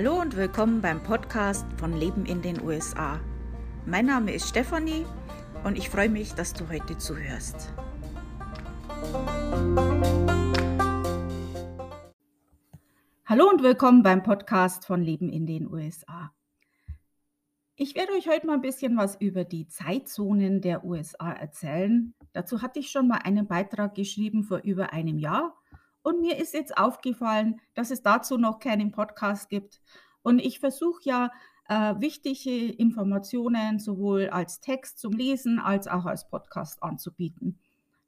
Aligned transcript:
Hallo 0.00 0.20
und 0.20 0.36
willkommen 0.36 0.80
beim 0.80 1.02
Podcast 1.02 1.66
von 1.76 1.92
Leben 1.92 2.24
in 2.24 2.40
den 2.40 2.62
USA. 2.62 3.18
Mein 3.84 4.06
Name 4.06 4.32
ist 4.32 4.48
Stefanie 4.48 5.04
und 5.64 5.76
ich 5.76 5.90
freue 5.90 6.08
mich, 6.08 6.34
dass 6.34 6.52
du 6.52 6.68
heute 6.68 6.96
zuhörst. 6.98 7.74
Hallo 13.26 13.50
und 13.50 13.64
willkommen 13.64 14.04
beim 14.04 14.22
Podcast 14.22 14.86
von 14.86 15.02
Leben 15.02 15.30
in 15.30 15.46
den 15.46 15.68
USA. 15.68 16.32
Ich 17.74 17.96
werde 17.96 18.12
euch 18.12 18.28
heute 18.28 18.46
mal 18.46 18.52
ein 18.52 18.60
bisschen 18.60 18.96
was 18.96 19.20
über 19.20 19.42
die 19.42 19.66
Zeitzonen 19.66 20.60
der 20.60 20.84
USA 20.84 21.32
erzählen. 21.32 22.14
Dazu 22.32 22.62
hatte 22.62 22.78
ich 22.78 22.92
schon 22.92 23.08
mal 23.08 23.18
einen 23.24 23.48
Beitrag 23.48 23.96
geschrieben 23.96 24.44
vor 24.44 24.58
über 24.58 24.92
einem 24.92 25.18
Jahr 25.18 25.56
und 26.02 26.20
mir 26.20 26.38
ist 26.38 26.54
jetzt 26.54 26.76
aufgefallen, 26.76 27.60
dass 27.74 27.90
es 27.90 28.02
dazu 28.02 28.38
noch 28.38 28.58
keinen 28.58 28.92
Podcast 28.92 29.48
gibt. 29.48 29.80
Und 30.22 30.38
ich 30.38 30.60
versuche 30.60 31.00
ja 31.04 31.30
äh, 31.68 31.94
wichtige 31.98 32.72
Informationen 32.72 33.78
sowohl 33.78 34.28
als 34.28 34.60
Text 34.60 34.98
zum 34.98 35.12
Lesen 35.12 35.58
als 35.58 35.86
auch 35.86 36.06
als 36.06 36.28
Podcast 36.28 36.82
anzubieten. 36.82 37.58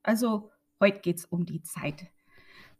Also 0.02 0.50
heute 0.80 1.00
geht 1.00 1.18
es 1.18 1.26
um 1.26 1.44
die 1.44 1.62
Zeit. 1.62 2.06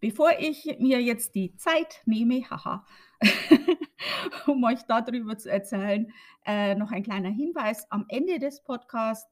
Bevor 0.00 0.30
ich 0.38 0.78
mir 0.78 1.02
jetzt 1.02 1.34
die 1.34 1.54
Zeit 1.56 2.00
nehme, 2.06 2.48
haha, 2.48 2.86
um 4.46 4.64
euch 4.64 4.80
darüber 4.88 5.36
zu 5.36 5.50
erzählen, 5.50 6.10
äh, 6.46 6.74
noch 6.74 6.90
ein 6.90 7.02
kleiner 7.02 7.28
Hinweis. 7.28 7.86
Am 7.90 8.06
Ende 8.08 8.38
des 8.38 8.62
Podcasts 8.62 9.30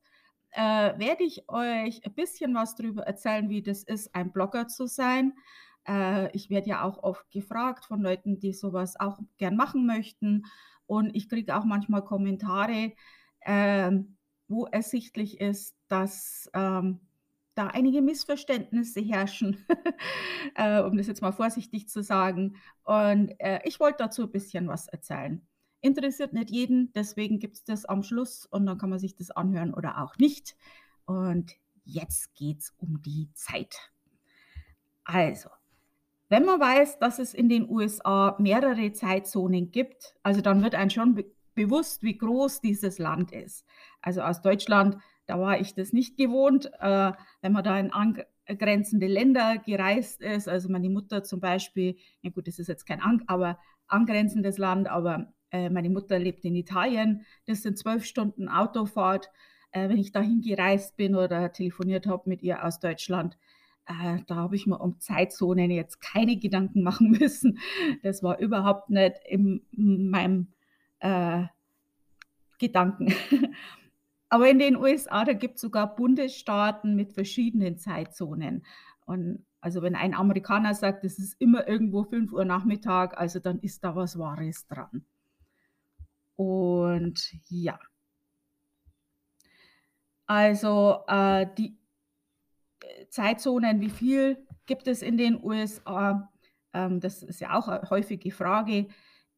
äh, 0.50 0.60
werde 0.98 1.24
ich 1.24 1.48
euch 1.48 2.04
ein 2.04 2.14
bisschen 2.14 2.54
was 2.54 2.74
darüber 2.74 3.04
erzählen, 3.04 3.48
wie 3.48 3.62
das 3.62 3.82
ist, 3.82 4.14
ein 4.14 4.30
Blogger 4.30 4.68
zu 4.68 4.86
sein. 4.86 5.32
Äh, 5.88 6.30
ich 6.36 6.50
werde 6.50 6.68
ja 6.68 6.82
auch 6.82 7.02
oft 7.02 7.30
gefragt 7.30 7.86
von 7.86 8.00
Leuten, 8.02 8.38
die 8.38 8.52
sowas 8.52 8.98
auch 9.00 9.18
gern 9.38 9.56
machen 9.56 9.86
möchten. 9.86 10.44
Und 10.86 11.14
ich 11.16 11.28
kriege 11.28 11.56
auch 11.56 11.64
manchmal 11.64 12.04
Kommentare, 12.04 12.92
äh, 13.40 13.92
wo 14.48 14.66
ersichtlich 14.66 15.40
ist, 15.40 15.76
dass 15.88 16.50
ähm, 16.54 17.00
da 17.54 17.66
einige 17.66 18.02
Missverständnisse 18.02 19.00
herrschen, 19.00 19.64
äh, 20.54 20.80
um 20.80 20.96
das 20.96 21.08
jetzt 21.08 21.22
mal 21.22 21.32
vorsichtig 21.32 21.88
zu 21.88 22.02
sagen. 22.02 22.56
Und 22.84 23.34
äh, 23.40 23.60
ich 23.64 23.80
wollte 23.80 23.98
dazu 23.98 24.22
ein 24.22 24.32
bisschen 24.32 24.68
was 24.68 24.86
erzählen. 24.86 25.46
Interessiert 25.80 26.32
nicht 26.32 26.50
jeden, 26.50 26.92
deswegen 26.92 27.38
gibt 27.38 27.56
es 27.56 27.64
das 27.64 27.84
am 27.84 28.02
Schluss 28.02 28.46
und 28.46 28.66
dann 28.66 28.78
kann 28.78 28.90
man 28.90 28.98
sich 28.98 29.14
das 29.14 29.30
anhören 29.30 29.74
oder 29.74 30.02
auch 30.02 30.16
nicht. 30.18 30.56
Und 31.04 31.52
jetzt 31.84 32.34
geht 32.34 32.60
es 32.60 32.74
um 32.78 33.02
die 33.02 33.30
Zeit. 33.34 33.90
Also, 35.04 35.48
wenn 36.28 36.44
man 36.44 36.60
weiß, 36.60 36.98
dass 36.98 37.18
es 37.18 37.34
in 37.34 37.48
den 37.48 37.68
USA 37.68 38.36
mehrere 38.38 38.92
Zeitzonen 38.92 39.70
gibt, 39.70 40.14
also 40.22 40.40
dann 40.40 40.62
wird 40.62 40.74
einem 40.74 40.90
schon 40.90 41.14
be 41.14 41.24
bewusst, 41.54 42.04
wie 42.04 42.16
groß 42.16 42.60
dieses 42.60 43.00
Land 43.00 43.32
ist. 43.32 43.66
Also 44.00 44.20
aus 44.20 44.42
Deutschland, 44.42 44.96
da 45.26 45.40
war 45.40 45.58
ich 45.58 45.74
das 45.74 45.92
nicht 45.92 46.16
gewohnt. 46.16 46.70
Äh, 46.78 47.10
wenn 47.42 47.52
man 47.52 47.64
da 47.64 47.80
in 47.80 47.92
angrenzende 48.46 49.08
Länder 49.08 49.58
gereist 49.58 50.22
ist, 50.22 50.48
also 50.48 50.68
meine 50.68 50.88
Mutter 50.88 51.24
zum 51.24 51.40
Beispiel, 51.40 51.96
ja 52.22 52.30
gut, 52.30 52.46
das 52.46 52.60
ist 52.60 52.68
jetzt 52.68 52.86
kein 52.86 53.02
an, 53.02 53.24
aber 53.26 53.58
angrenzendes 53.88 54.56
Land, 54.56 54.88
aber 54.88 55.32
äh, 55.50 55.68
meine 55.68 55.90
Mutter 55.90 56.20
lebt 56.20 56.44
in 56.44 56.54
Italien, 56.54 57.26
das 57.46 57.62
sind 57.62 57.76
zwölf 57.76 58.04
Stunden 58.04 58.48
Autofahrt. 58.48 59.28
Äh, 59.72 59.88
wenn 59.88 59.98
ich 59.98 60.12
dahin 60.12 60.40
gereist 60.40 60.96
bin 60.96 61.14
oder 61.14 61.52
telefoniert 61.52 62.06
habe 62.06 62.28
mit 62.28 62.42
ihr 62.42 62.64
aus 62.64 62.78
Deutschland, 62.80 63.36
äh, 63.88 64.18
da 64.26 64.36
habe 64.36 64.54
ich 64.54 64.66
mir 64.66 64.78
um 64.78 65.00
Zeitzonen 65.00 65.70
jetzt 65.70 66.00
keine 66.00 66.36
Gedanken 66.36 66.82
machen 66.84 67.10
müssen. 67.10 67.58
Das 68.02 68.22
war 68.22 68.38
überhaupt 68.38 68.90
nicht 68.90 69.16
in 69.26 69.62
meinem 69.72 70.48
äh, 71.00 71.44
Gedanken. 72.58 73.14
Aber 74.30 74.50
in 74.50 74.58
den 74.58 74.76
USA, 74.76 75.24
da 75.24 75.32
gibt 75.32 75.54
es 75.54 75.62
sogar 75.62 75.96
Bundesstaaten 75.96 76.94
mit 76.94 77.14
verschiedenen 77.14 77.78
Zeitzonen. 77.78 78.64
Und 79.06 79.46
also 79.60 79.80
wenn 79.80 79.94
ein 79.94 80.14
Amerikaner 80.14 80.74
sagt, 80.74 81.04
es 81.04 81.18
ist 81.18 81.40
immer 81.40 81.66
irgendwo 81.66 82.04
5 82.04 82.32
Uhr 82.32 82.44
Nachmittag, 82.44 83.18
also 83.18 83.40
dann 83.40 83.58
ist 83.60 83.82
da 83.84 83.96
was 83.96 84.18
Wahres 84.18 84.66
dran. 84.66 85.06
Und 86.36 87.32
ja. 87.48 87.78
Also 90.26 91.04
äh, 91.08 91.46
die 91.56 91.77
Zeitzonen, 93.10 93.80
wie 93.80 93.90
viel 93.90 94.46
gibt 94.66 94.88
es 94.88 95.02
in 95.02 95.16
den 95.16 95.42
USA? 95.42 96.30
Ähm, 96.72 97.00
das 97.00 97.22
ist 97.22 97.40
ja 97.40 97.58
auch 97.58 97.68
eine 97.68 97.88
häufige 97.90 98.30
Frage. 98.30 98.88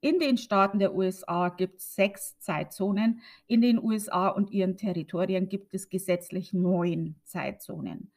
In 0.01 0.19
den 0.19 0.39
Staaten 0.39 0.79
der 0.79 0.95
USA 0.95 1.51
gibt 1.51 1.81
es 1.81 1.95
sechs 1.95 2.39
Zeitzonen. 2.39 3.21
In 3.47 3.61
den 3.61 3.79
USA 3.83 4.29
und 4.29 4.51
ihren 4.51 4.77
Territorien 4.77 5.49
gibt 5.49 5.75
es 5.75 5.91
gesetzlich 5.91 6.55
neun 6.55 7.17
Zeitzonen. 7.25 8.11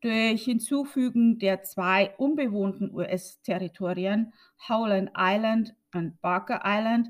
Durch 0.00 0.44
Hinzufügen 0.44 1.38
der 1.38 1.62
zwei 1.62 2.14
unbewohnten 2.18 2.94
US-Territorien, 2.94 4.32
Howland 4.68 5.10
Island 5.16 5.74
und 5.92 6.20
Barker 6.20 6.60
Island, 6.64 7.08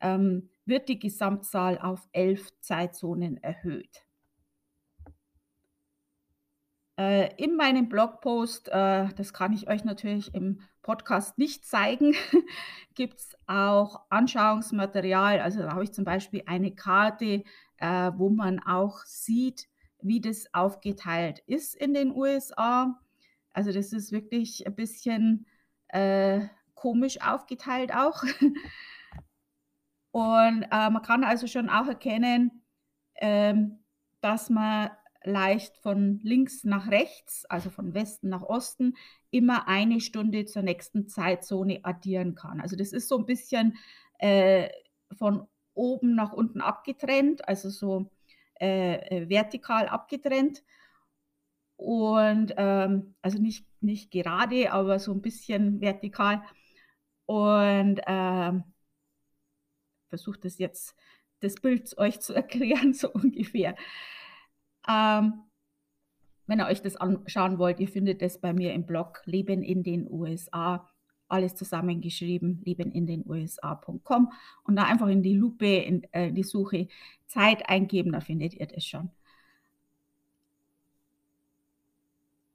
ähm, 0.00 0.50
wird 0.66 0.88
die 0.88 0.98
Gesamtzahl 0.98 1.78
auf 1.78 2.06
elf 2.12 2.48
Zeitzonen 2.60 3.42
erhöht. 3.42 4.03
Äh, 6.96 7.34
in 7.42 7.56
meinem 7.56 7.88
Blogpost, 7.88 8.68
äh, 8.68 9.08
das 9.16 9.32
kann 9.32 9.52
ich 9.52 9.68
euch 9.68 9.84
natürlich 9.84 10.32
im 10.32 10.60
Podcast 10.82 11.38
nicht 11.38 11.66
zeigen, 11.66 12.14
gibt 12.94 13.18
es 13.18 13.36
auch 13.46 14.02
Anschauungsmaterial. 14.10 15.40
Also 15.40 15.62
da 15.62 15.72
habe 15.72 15.82
ich 15.82 15.92
zum 15.92 16.04
Beispiel 16.04 16.44
eine 16.46 16.72
Karte, 16.72 17.42
äh, 17.78 18.12
wo 18.16 18.30
man 18.30 18.60
auch 18.60 18.98
sieht, 19.04 19.68
wie 20.02 20.20
das 20.20 20.52
aufgeteilt 20.54 21.40
ist 21.46 21.74
in 21.74 21.94
den 21.94 22.14
USA. 22.14 23.00
Also 23.52 23.72
das 23.72 23.92
ist 23.92 24.12
wirklich 24.12 24.66
ein 24.66 24.74
bisschen 24.76 25.46
äh, 25.88 26.42
komisch 26.74 27.20
aufgeteilt 27.20 27.92
auch. 27.92 28.22
Und 30.12 30.62
äh, 30.70 30.90
man 30.90 31.02
kann 31.02 31.24
also 31.24 31.48
schon 31.48 31.68
auch 31.68 31.88
erkennen, 31.88 32.62
ähm, 33.16 33.80
dass 34.20 34.48
man 34.48 34.90
leicht 35.24 35.76
von 35.78 36.20
links 36.22 36.64
nach 36.64 36.90
rechts, 36.90 37.44
also 37.46 37.70
von 37.70 37.94
Westen 37.94 38.28
nach 38.28 38.42
Osten, 38.42 38.94
immer 39.30 39.66
eine 39.68 40.00
Stunde 40.00 40.44
zur 40.44 40.62
nächsten 40.62 41.08
Zeitzone 41.08 41.80
addieren 41.82 42.34
kann. 42.34 42.60
Also 42.60 42.76
das 42.76 42.92
ist 42.92 43.08
so 43.08 43.18
ein 43.18 43.26
bisschen 43.26 43.76
äh, 44.18 44.68
von 45.16 45.46
oben 45.74 46.14
nach 46.14 46.32
unten 46.32 46.60
abgetrennt, 46.60 47.48
also 47.48 47.70
so 47.70 48.10
äh, 48.60 48.94
äh 48.94 49.28
vertikal 49.28 49.88
abgetrennt. 49.88 50.62
Und 51.76 52.54
ähm, 52.56 53.14
also 53.20 53.38
nicht, 53.38 53.66
nicht 53.80 54.10
gerade, 54.10 54.72
aber 54.72 54.98
so 54.98 55.12
ein 55.12 55.22
bisschen 55.22 55.80
vertikal. 55.80 56.42
Und 57.26 58.00
ähm, 58.06 58.64
versucht 60.08 60.44
es 60.44 60.58
jetzt, 60.58 60.94
das 61.40 61.56
Bild 61.56 61.96
euch 61.98 62.20
zu 62.20 62.34
erklären, 62.34 62.94
so 62.94 63.10
ungefähr. 63.10 63.74
Ähm, 64.88 65.44
wenn 66.46 66.60
ihr 66.60 66.66
euch 66.66 66.82
das 66.82 66.96
anschauen 66.96 67.58
wollt, 67.58 67.80
ihr 67.80 67.88
findet 67.88 68.22
es 68.22 68.38
bei 68.38 68.52
mir 68.52 68.74
im 68.74 68.84
Blog 68.84 69.22
Leben 69.24 69.62
in 69.62 69.82
den 69.82 70.10
USA. 70.10 70.88
Alles 71.26 71.54
zusammengeschrieben, 71.54 72.60
lebenindenusa.com 72.64 74.32
und 74.64 74.76
da 74.76 74.84
einfach 74.84 75.08
in 75.08 75.22
die 75.22 75.34
Lupe, 75.34 75.66
in 75.66 76.06
äh, 76.12 76.30
die 76.30 76.42
Suche 76.42 76.88
Zeit 77.26 77.68
eingeben, 77.68 78.12
da 78.12 78.20
findet 78.20 78.54
ihr 78.54 78.66
das 78.66 78.84
schon. 78.84 79.10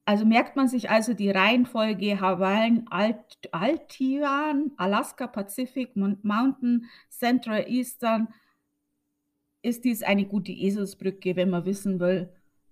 Also 0.10 0.26
merkt 0.26 0.56
man 0.56 0.68
sich 0.68 0.90
also 0.90 1.14
die 1.14 1.30
Reihenfolge 1.30 2.20
Hawaii, 2.20 2.82
Alt, 2.90 3.18
Altian, 3.52 4.72
Alaska, 4.78 5.28
Pacific, 5.28 5.96
Mountain, 5.96 6.86
Central, 7.10 7.66
Eastern, 7.68 8.28
ist 9.62 9.84
dies 9.84 10.04
eine 10.04 10.26
gute 10.26 10.52
Eselsbrücke, 10.52 11.36
wenn 11.36 11.50
man 11.50 11.66
wissen 11.66 12.00
will, 12.00 12.30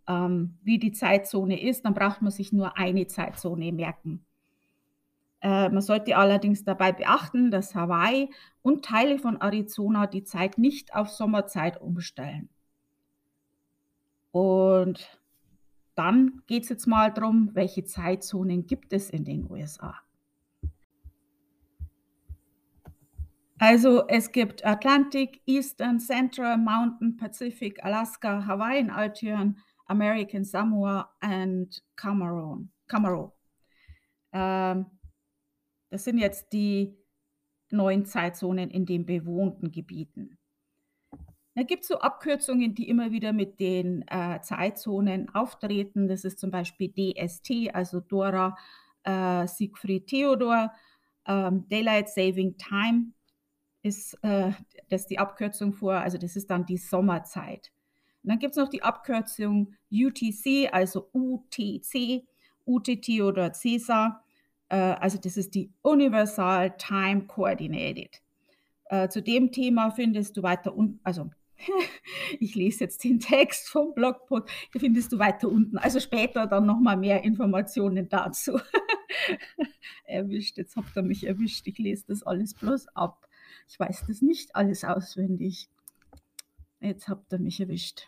ähm, 0.08 0.58
wie 0.64 0.80
die 0.80 0.92
Zeitzone 0.92 1.62
ist. 1.62 1.86
Dann 1.86 1.94
braucht 1.94 2.22
man 2.22 2.32
sich 2.32 2.54
nur 2.54 2.78
eine 2.78 3.08
Zeitzone 3.08 3.72
merken. 3.72 4.26
Äh, 5.42 5.70
man 5.70 5.82
sollte 5.82 6.18
allerdings 6.18 6.64
dabei 6.64 6.92
beachten, 6.92 7.52
dass 7.52 7.76
Hawaii 7.76 8.30
und 8.62 8.86
Teile 8.86 9.20
von 9.20 9.40
Arizona 9.40 10.08
die 10.08 10.24
Zeit 10.24 10.58
nicht 10.58 10.96
auf 10.96 11.10
Sommerzeit 11.10 11.80
umstellen. 11.80 12.50
Und 14.32 15.20
dann 15.96 16.42
geht 16.48 16.64
es 16.64 16.70
jetzt 16.70 16.88
mal 16.88 17.12
darum, 17.12 17.52
welche 17.54 17.84
Zeitzonen 17.84 18.68
gibt 18.68 18.94
es 18.94 19.10
in 19.10 19.26
den 19.26 19.50
USA. 19.50 19.96
Also 23.60 24.08
es 24.08 24.32
gibt 24.32 24.64
Atlantic, 24.66 25.42
Eastern, 25.48 26.00
Central, 26.00 26.58
Mountain, 26.58 27.18
Pacific, 27.18 27.84
Alaska, 27.84 28.46
Hawaiian 28.46 28.92
Altieren, 28.92 29.58
American 29.88 30.44
Samoa 30.44 31.10
und 31.24 31.84
Cameroon. 31.96 32.72
Cameroon. 32.88 33.32
Ähm, 34.32 34.86
das 35.90 36.04
sind 36.04 36.20
jetzt 36.20 36.54
die 36.54 36.96
neuen 37.72 38.06
Zeitzonen 38.06 38.70
in 38.70 38.86
den 38.86 39.06
bewohnten 39.06 39.72
Gebieten. 39.72 40.38
Da 41.56 41.64
gibt 41.64 41.82
es 41.82 41.88
so 41.88 42.00
Abkürzungen, 42.00 42.76
die 42.76 42.88
immer 42.88 43.12
wieder 43.12 43.34
mit 43.34 43.60
den 43.60 44.08
äh, 44.08 44.40
Zeitzonen 44.42 45.34
auftreten. 45.34 46.08
Das 46.08 46.24
ist 46.24 46.38
zum 46.38 46.52
Beispiel 46.52 46.94
DST, 46.94 47.74
also 47.74 48.00
Dora 48.02 48.56
äh, 49.04 49.48
Siegfried 49.48 50.06
Theodor. 50.06 50.72
Ähm, 51.26 51.68
Daylight 51.68 52.10
Saving 52.10 52.58
Time 52.58 53.14
ist 53.84 54.18
äh, 54.24 54.52
das 54.90 55.08
die 55.08 55.20
Abkürzung 55.20 55.74
vor, 55.74 55.94
also 55.96 56.18
das 56.18 56.36
ist 56.36 56.50
dann 56.50 56.66
die 56.66 56.78
Sommerzeit. 56.78 57.72
Und 58.24 58.32
dann 58.32 58.40
gibt 58.40 58.52
es 58.52 58.58
noch 58.58 58.70
die 58.70 58.84
Abkürzung 58.84 59.76
UTC, 59.92 60.70
also 60.72 61.10
UTC, 61.14 62.26
UTT 62.66 63.22
oder 63.22 63.54
CESA. 63.54 64.24
Äh, 64.70 64.76
also 64.76 65.18
das 65.18 65.38
ist 65.38 65.56
die 65.56 65.72
Universal 65.82 66.76
Time 66.78 67.26
Coordinated. 67.26 68.22
Äh, 68.86 69.10
zu 69.10 69.22
dem 69.22 69.52
Thema 69.52 69.92
findest 69.92 70.38
du 70.38 70.44
weiter 70.44 70.76
unten, 70.76 71.00
also 71.04 71.30
ich 72.40 72.56
lese 72.56 72.84
jetzt 72.84 73.04
den 73.04 73.20
Text 73.20 73.70
vom 73.70 73.94
Blogpost, 73.94 74.48
da 74.74 74.80
findest 74.80 75.12
du 75.12 75.20
weiter 75.20 75.50
unten. 75.50 75.78
Also 75.78 76.00
später 76.00 76.48
dann 76.48 76.66
nochmal 76.66 76.98
mehr 76.98 77.24
Informationen 77.24 78.10
dazu. 78.10 78.60
erwischt, 80.06 80.58
jetzt 80.58 80.76
habt 80.76 80.96
ihr 80.96 81.04
mich 81.04 81.26
erwischt. 81.26 81.68
Ich 81.68 81.78
lese 81.78 82.06
das 82.08 82.24
alles 82.24 82.54
bloß 82.54 82.88
ab. 82.96 83.27
Ich 83.68 83.80
weiß 83.80 84.06
das 84.08 84.22
nicht 84.22 84.56
alles 84.56 84.84
auswendig. 84.84 85.70
Jetzt 86.80 87.08
habt 87.08 87.32
ihr 87.34 87.40
mich 87.40 87.60
erwischt. 87.60 88.08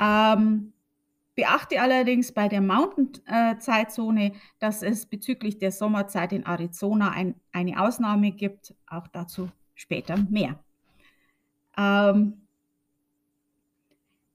Ähm, 0.00 0.72
beachte 1.34 1.80
allerdings 1.80 2.32
bei 2.32 2.48
der 2.48 2.60
Mountain-Zeitzone, 2.60 4.32
dass 4.58 4.82
es 4.82 5.06
bezüglich 5.06 5.58
der 5.58 5.72
Sommerzeit 5.72 6.32
in 6.32 6.44
Arizona 6.44 7.10
ein, 7.10 7.34
eine 7.52 7.80
Ausnahme 7.80 8.32
gibt. 8.32 8.74
Auch 8.86 9.08
dazu 9.08 9.50
später 9.74 10.16
mehr. 10.16 10.58
Ähm, 11.76 12.42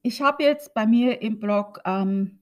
ich 0.02 0.22
habe 0.22 0.44
jetzt 0.44 0.74
bei 0.74 0.86
mir 0.86 1.22
im 1.22 1.40
Blog 1.40 1.82
ähm, 1.86 2.40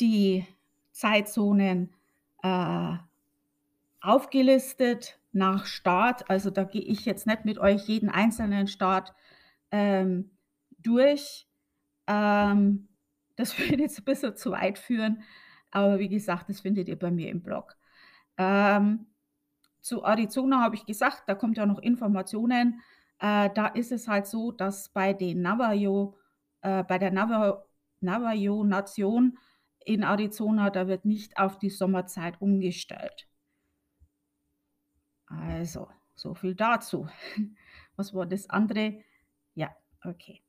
die 0.00 0.46
Zeitzonen 0.90 1.94
äh, 2.42 2.96
aufgelistet 4.00 5.19
nach 5.32 5.66
Start. 5.66 6.28
Also 6.30 6.50
da 6.50 6.64
gehe 6.64 6.82
ich 6.82 7.04
jetzt 7.04 7.26
nicht 7.26 7.44
mit 7.44 7.58
euch 7.58 7.86
jeden 7.88 8.08
einzelnen 8.08 8.66
Start 8.66 9.12
ähm, 9.70 10.30
durch. 10.78 11.48
Ähm, 12.06 12.88
das 13.36 13.58
würde 13.58 13.82
jetzt 13.82 13.98
ein 13.98 14.04
bisschen 14.04 14.36
zu 14.36 14.50
weit 14.50 14.78
führen, 14.78 15.22
aber 15.70 15.98
wie 15.98 16.08
gesagt, 16.08 16.48
das 16.48 16.60
findet 16.60 16.88
ihr 16.88 16.98
bei 16.98 17.10
mir 17.10 17.30
im 17.30 17.42
Blog. 17.42 17.76
Ähm, 18.36 19.06
zu 19.80 20.04
Arizona 20.04 20.60
habe 20.60 20.74
ich 20.74 20.84
gesagt, 20.84 21.22
da 21.26 21.34
kommt 21.34 21.56
ja 21.56 21.64
noch 21.64 21.78
Informationen 21.78 22.80
äh, 23.20 23.50
da 23.54 23.66
ist 23.68 23.92
es 23.92 24.08
halt 24.08 24.26
so, 24.26 24.50
dass 24.50 24.88
bei 24.88 25.12
den 25.12 25.42
Navajo, 25.42 26.18
äh, 26.62 26.82
bei 26.84 26.98
der 26.98 27.12
Navajo, 27.12 27.62
Navajo-Nation 28.00 29.38
in 29.84 30.02
Arizona, 30.02 30.70
da 30.70 30.88
wird 30.88 31.04
nicht 31.04 31.38
auf 31.38 31.58
die 31.58 31.70
Sommerzeit 31.70 32.40
umgestellt. 32.40 33.28
Also, 35.30 35.88
so 36.14 36.34
viel 36.34 36.54
dazu. 36.54 37.08
Was 37.96 38.12
war 38.14 38.26
das 38.26 38.50
andere? 38.50 39.02
Ja, 39.54 39.74
okay. 40.04 40.42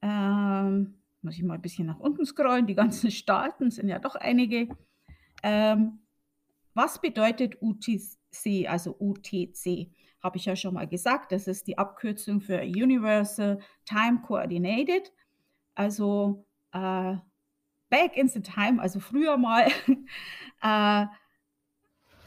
Ähm, 0.00 0.94
muss 1.20 1.36
ich 1.36 1.42
mal 1.42 1.54
ein 1.54 1.62
bisschen 1.62 1.86
nach 1.86 1.98
unten 1.98 2.24
scrollen. 2.24 2.66
Die 2.66 2.74
ganzen 2.74 3.10
Staaten 3.10 3.70
sind 3.70 3.88
ja 3.88 3.98
doch 3.98 4.14
einige. 4.14 4.68
Ähm, 5.42 6.00
was 6.74 7.00
bedeutet 7.00 7.62
UTC, 7.62 8.66
also 8.66 8.96
UTC? 8.98 9.92
habe 10.24 10.38
ich 10.38 10.46
ja 10.46 10.56
schon 10.56 10.72
mal 10.72 10.88
gesagt, 10.88 11.32
das 11.32 11.46
ist 11.46 11.66
die 11.66 11.76
Abkürzung 11.76 12.40
für 12.40 12.62
Universal 12.62 13.60
Time 13.84 14.22
Coordinated. 14.22 15.12
Also 15.74 16.46
äh, 16.72 17.16
back 17.90 18.16
in 18.16 18.28
the 18.28 18.40
time, 18.40 18.80
also 18.80 19.00
früher 19.00 19.36
mal, 19.36 19.66
äh, 20.62 21.06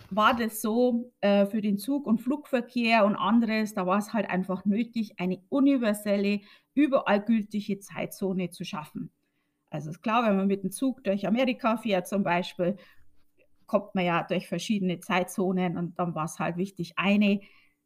war 0.10 0.36
das 0.36 0.62
so 0.62 1.12
äh, 1.22 1.46
für 1.46 1.62
den 1.62 1.78
Zug- 1.78 2.08
und 2.08 2.20
Flugverkehr 2.20 3.06
und 3.06 3.16
anderes, 3.16 3.74
da 3.74 3.86
war 3.86 3.98
es 3.98 4.14
halt 4.14 4.30
einfach 4.30 4.66
nötig, 4.66 5.20
eine 5.20 5.42
universelle, 5.50 6.42
überall 6.74 7.22
gültige 7.22 7.80
Zeitzone 7.80 8.50
zu 8.50 8.64
schaffen. 8.64 9.12
Also 9.70 9.90
ist 9.90 10.02
klar, 10.02 10.28
wenn 10.28 10.38
man 10.38 10.48
mit 10.48 10.64
dem 10.64 10.72
Zug 10.72 11.04
durch 11.04 11.28
Amerika 11.28 11.78
fährt 11.78 12.08
zum 12.08 12.24
Beispiel, 12.24 12.78
kommt 13.66 13.96
man 13.96 14.06
ja 14.06 14.24
durch 14.24 14.48
verschiedene 14.48 15.00
Zeitzonen 15.00 15.78
und 15.78 16.00
dann 16.00 16.16
war 16.16 16.26
es 16.26 16.40
halt 16.40 16.58
wichtig, 16.58 16.94
eine 16.96 17.42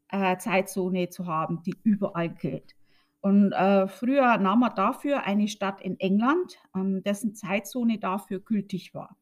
äh, 0.10 0.38
Zeitzone 0.38 1.10
zu 1.10 1.26
haben, 1.26 1.64
die 1.64 1.76
überall 1.84 2.30
gilt. 2.30 2.76
Und 3.22 3.52
äh, 3.52 3.88
früher 3.88 4.38
nahm 4.38 4.62
man 4.62 4.76
dafür 4.76 5.24
eine 5.24 5.48
Stadt 5.48 5.82
in 5.82 6.00
England, 6.00 6.60
ähm, 6.76 7.04
dessen 7.04 7.36
Zeitzone 7.36 8.00
dafür 8.00 8.40
gültig 8.40 8.94
war. 8.94 9.16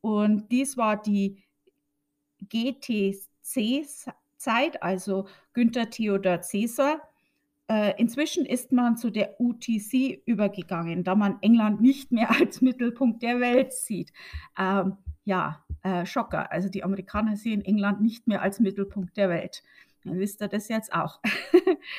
Und 0.00 0.50
dies 0.50 0.76
war 0.76 1.00
die 1.00 1.42
GTC-Zeit, 2.48 4.12
also 4.82 5.26
Günther 5.52 5.90
Theodor 5.90 6.38
Caesar. 6.38 7.00
Äh, 7.66 7.94
inzwischen 7.98 8.44
ist 8.44 8.72
man 8.72 8.96
zu 8.98 9.10
der 9.10 9.40
UTC 9.40 10.22
übergegangen, 10.26 11.02
da 11.02 11.14
man 11.14 11.38
England 11.40 11.80
nicht 11.80 12.12
mehr 12.12 12.30
als 12.38 12.60
Mittelpunkt 12.60 13.22
der 13.22 13.40
Welt 13.40 13.72
sieht. 13.72 14.12
Ähm, 14.58 14.98
ja, 15.24 15.64
äh, 15.82 16.04
Schocker. 16.04 16.52
Also 16.52 16.68
die 16.68 16.84
Amerikaner 16.84 17.36
sehen 17.36 17.64
England 17.64 18.02
nicht 18.02 18.26
mehr 18.26 18.42
als 18.42 18.60
Mittelpunkt 18.60 19.16
der 19.16 19.30
Welt. 19.30 19.62
Dann 20.04 20.18
wisst 20.18 20.42
ihr 20.42 20.48
das 20.48 20.68
jetzt 20.68 20.92
auch. 20.92 21.20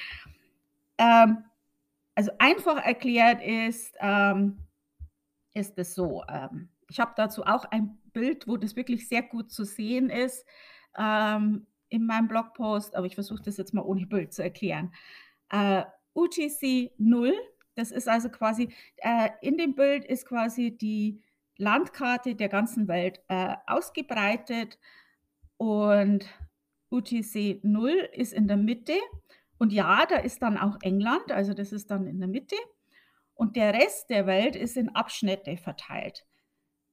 ähm, 0.97 1.43
also 2.13 2.31
einfach 2.37 2.77
erklärt 2.83 3.41
ist, 3.41 3.95
ähm, 3.99 4.57
ist 5.53 5.77
es 5.77 5.95
so. 5.95 6.23
Ähm, 6.29 6.69
ich 6.95 6.99
habe 7.01 7.11
dazu 7.17 7.43
auch 7.43 7.65
ein 7.65 7.97
Bild, 8.13 8.47
wo 8.47 8.55
das 8.55 8.77
wirklich 8.77 9.09
sehr 9.09 9.21
gut 9.21 9.51
zu 9.51 9.65
sehen 9.65 10.09
ist 10.09 10.45
ähm, 10.97 11.67
in 11.89 12.05
meinem 12.05 12.29
Blogpost, 12.29 12.95
aber 12.95 13.05
ich 13.05 13.15
versuche 13.15 13.43
das 13.43 13.57
jetzt 13.57 13.73
mal 13.73 13.81
ohne 13.81 14.05
Bild 14.07 14.33
zu 14.33 14.41
erklären. 14.41 14.93
Äh, 15.49 15.83
UTC 16.13 16.91
0, 16.97 17.33
das 17.75 17.91
ist 17.91 18.07
also 18.07 18.29
quasi, 18.29 18.69
äh, 18.95 19.27
in 19.41 19.57
dem 19.57 19.75
Bild 19.75 20.05
ist 20.05 20.25
quasi 20.25 20.77
die 20.77 21.21
Landkarte 21.57 22.33
der 22.33 22.47
ganzen 22.47 22.87
Welt 22.87 23.19
äh, 23.27 23.55
ausgebreitet 23.67 24.79
und 25.57 26.25
UTC 26.91 27.59
0 27.61 27.89
ist 28.13 28.31
in 28.31 28.47
der 28.47 28.55
Mitte 28.55 28.93
und 29.57 29.73
ja, 29.73 30.05
da 30.05 30.15
ist 30.15 30.41
dann 30.41 30.57
auch 30.57 30.77
England, 30.81 31.29
also 31.33 31.53
das 31.53 31.73
ist 31.73 31.91
dann 31.91 32.07
in 32.07 32.19
der 32.19 32.29
Mitte. 32.29 32.55
Und 33.33 33.57
der 33.57 33.73
Rest 33.73 34.09
der 34.09 34.27
Welt 34.27 34.55
ist 34.55 34.77
in 34.77 34.95
Abschnitte 34.95 35.57
verteilt. 35.57 36.25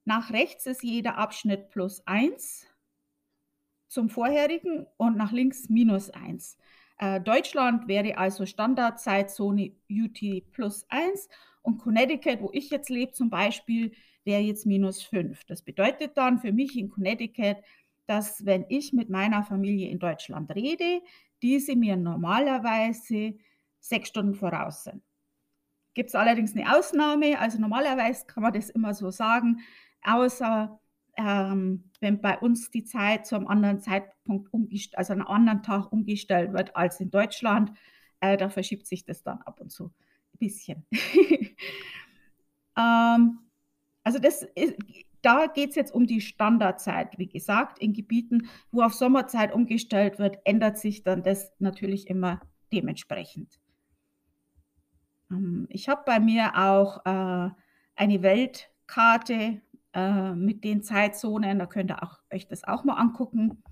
Nach 0.05 0.31
rechts 0.33 0.67
ist 0.67 0.83
jeder 0.83 1.17
Abschnitt 1.17 1.71
plus 1.71 2.07
1 2.07 2.67
zum 3.89 4.09
vorherigen 4.09 4.87
und 4.97 5.17
nach 5.17 5.33
links 5.33 5.69
minus 5.69 6.11
1. 6.11 6.57
Äh, 6.99 7.21
Deutschland 7.21 7.89
wäre 7.89 8.17
also 8.17 8.47
Standardzeitzone 8.47 9.73
UT 9.91 10.53
plus 10.53 10.87
1 10.89 11.29
und 11.63 11.79
Connecticut, 11.79 12.41
wo 12.41 12.51
ich 12.53 12.71
jetzt 12.71 12.91
lebe 12.91 13.13
zum 13.13 13.31
Beispiel, 13.31 13.93
wäre 14.25 14.41
jetzt 14.41 14.67
minus 14.67 15.03
5. 15.03 15.45
Das 15.45 15.63
bedeutet 15.63 16.17
dann 16.17 16.39
für 16.41 16.53
mich 16.53 16.77
in 16.77 16.89
Connecticut 16.89 17.59
dass 18.07 18.45
wenn 18.45 18.65
ich 18.69 18.93
mit 18.93 19.09
meiner 19.11 19.43
Familie 19.43 19.89
in 19.89 19.99
Deutschland 19.99 20.55
rede, 20.55 21.03
diese 21.41 21.77
mir 21.77 21.97
normalerweise 21.97 23.39
sechs 23.81 24.09
Stunden 24.09 24.35
voraus 24.35 24.85
sind. 24.85 25.03
Gibt 25.95 26.09
es 26.09 26.15
allerdings 26.15 26.55
eine 26.55 26.77
Ausnahme, 26.77 27.39
also 27.39 27.59
normalerweise 27.59 28.27
kann 28.27 28.43
man 28.43 28.53
das 28.53 28.71
immer 28.71 28.95
so 28.95 29.11
sagen, 29.11 29.61
außer 30.03 30.79
ähm, 31.17 31.91
wenn 32.01 32.21
bei 32.21 32.39
uns 32.39 32.71
die 32.71 32.85
Zeit 32.85 33.27
zu 33.27 33.37
einem 33.37 33.47
anderen 33.47 33.81
Zeitpunkt 33.81 34.53
umgestellt, 34.53 34.99
also 34.99 35.13
einem 35.13 35.27
anderen 35.27 35.63
Tag 35.63 35.93
umgestellt 35.93 36.53
wird 36.53 36.75
als 36.75 37.01
in 37.01 37.11
Deutschland, 37.11 37.73
äh, 38.21 38.37
da 38.37 38.49
verschiebt 38.49 38.87
sich 38.87 39.05
das 39.05 39.23
dann 39.23 39.43
ab 39.43 39.61
und 39.61 39.71
zu 39.71 39.87
ein 39.87 40.39
bisschen. 40.39 40.87
ähm, 42.79 43.39
also 44.05 44.19
das 44.19 44.43
ist, 44.55 44.77
da 45.21 45.47
geht 45.47 45.71
es 45.71 45.77
jetzt 45.77 45.95
um 45.95 46.07
die 46.07 46.21
Standardzeit. 46.21 47.19
Wie 47.19 47.29
gesagt, 47.29 47.79
in 47.79 47.93
Gebieten, 47.93 48.49
wo 48.71 48.83
auf 48.83 48.95
Sommerzeit 48.95 49.53
umgestellt 49.53 50.19
wird, 50.19 50.39
ändert 50.45 50.79
sich 50.79 51.03
dann 51.03 51.23
das 51.23 51.53
natürlich 51.59 52.09
immer 52.09 52.41
dementsprechend. 52.73 53.61
Ähm, 55.31 55.67
ich 55.69 55.89
habe 55.89 56.03
bei 56.07 56.21
mir 56.21 56.57
auch 56.57 57.05
äh, 57.05 57.51
eine 57.95 58.23
Weltkarte 58.23 59.61
äh, 59.95 60.35
mit 60.35 60.65
den 60.65 60.83
Zeitzonen. 60.83 61.59
Da 61.59 61.67
könnt 61.67 61.91
ihr 61.91 62.03
auch, 62.03 62.19
euch 62.33 62.47
das 62.49 62.65
auch 62.65 62.85
mal 62.85 62.95
angucken. 62.95 63.63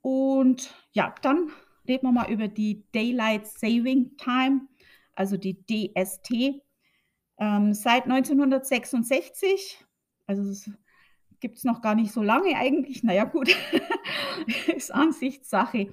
Und 0.00 0.74
ja, 0.92 1.14
dann 1.22 1.50
reden 1.88 2.06
wir 2.06 2.12
mal 2.12 2.30
über 2.30 2.48
die 2.48 2.84
Daylight 2.92 3.46
Saving 3.46 4.16
Time, 4.16 4.68
also 5.14 5.36
die 5.36 5.64
DST. 5.66 6.62
Ähm, 7.38 7.74
seit 7.74 8.04
1966, 8.04 9.84
also 10.26 10.70
gibt 11.40 11.58
es 11.58 11.64
noch 11.64 11.82
gar 11.82 11.94
nicht 11.94 12.12
so 12.12 12.22
lange 12.22 12.56
eigentlich. 12.56 13.02
Na 13.02 13.12
ja, 13.12 13.24
gut, 13.24 13.54
ist 14.74 14.92
Ansichtssache. 14.92 15.92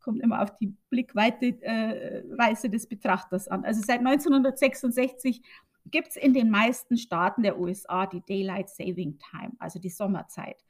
Kommt 0.00 0.22
immer 0.22 0.42
auf 0.42 0.56
die 0.56 0.74
Blickweite 0.88 1.46
äh, 1.62 2.24
Weise 2.36 2.70
des 2.70 2.88
Betrachters 2.88 3.48
an. 3.48 3.64
Also 3.64 3.82
seit 3.82 3.98
1966 3.98 5.42
gibt 5.86 6.08
es 6.08 6.16
in 6.16 6.34
den 6.34 6.50
meisten 6.50 6.96
Staaten 6.96 7.42
der 7.42 7.58
USA 7.58 8.06
die 8.06 8.22
Daylight 8.22 8.68
Saving 8.68 9.18
Time, 9.18 9.52
also 9.58 9.78
die 9.78 9.90
Sommerzeit. 9.90 10.64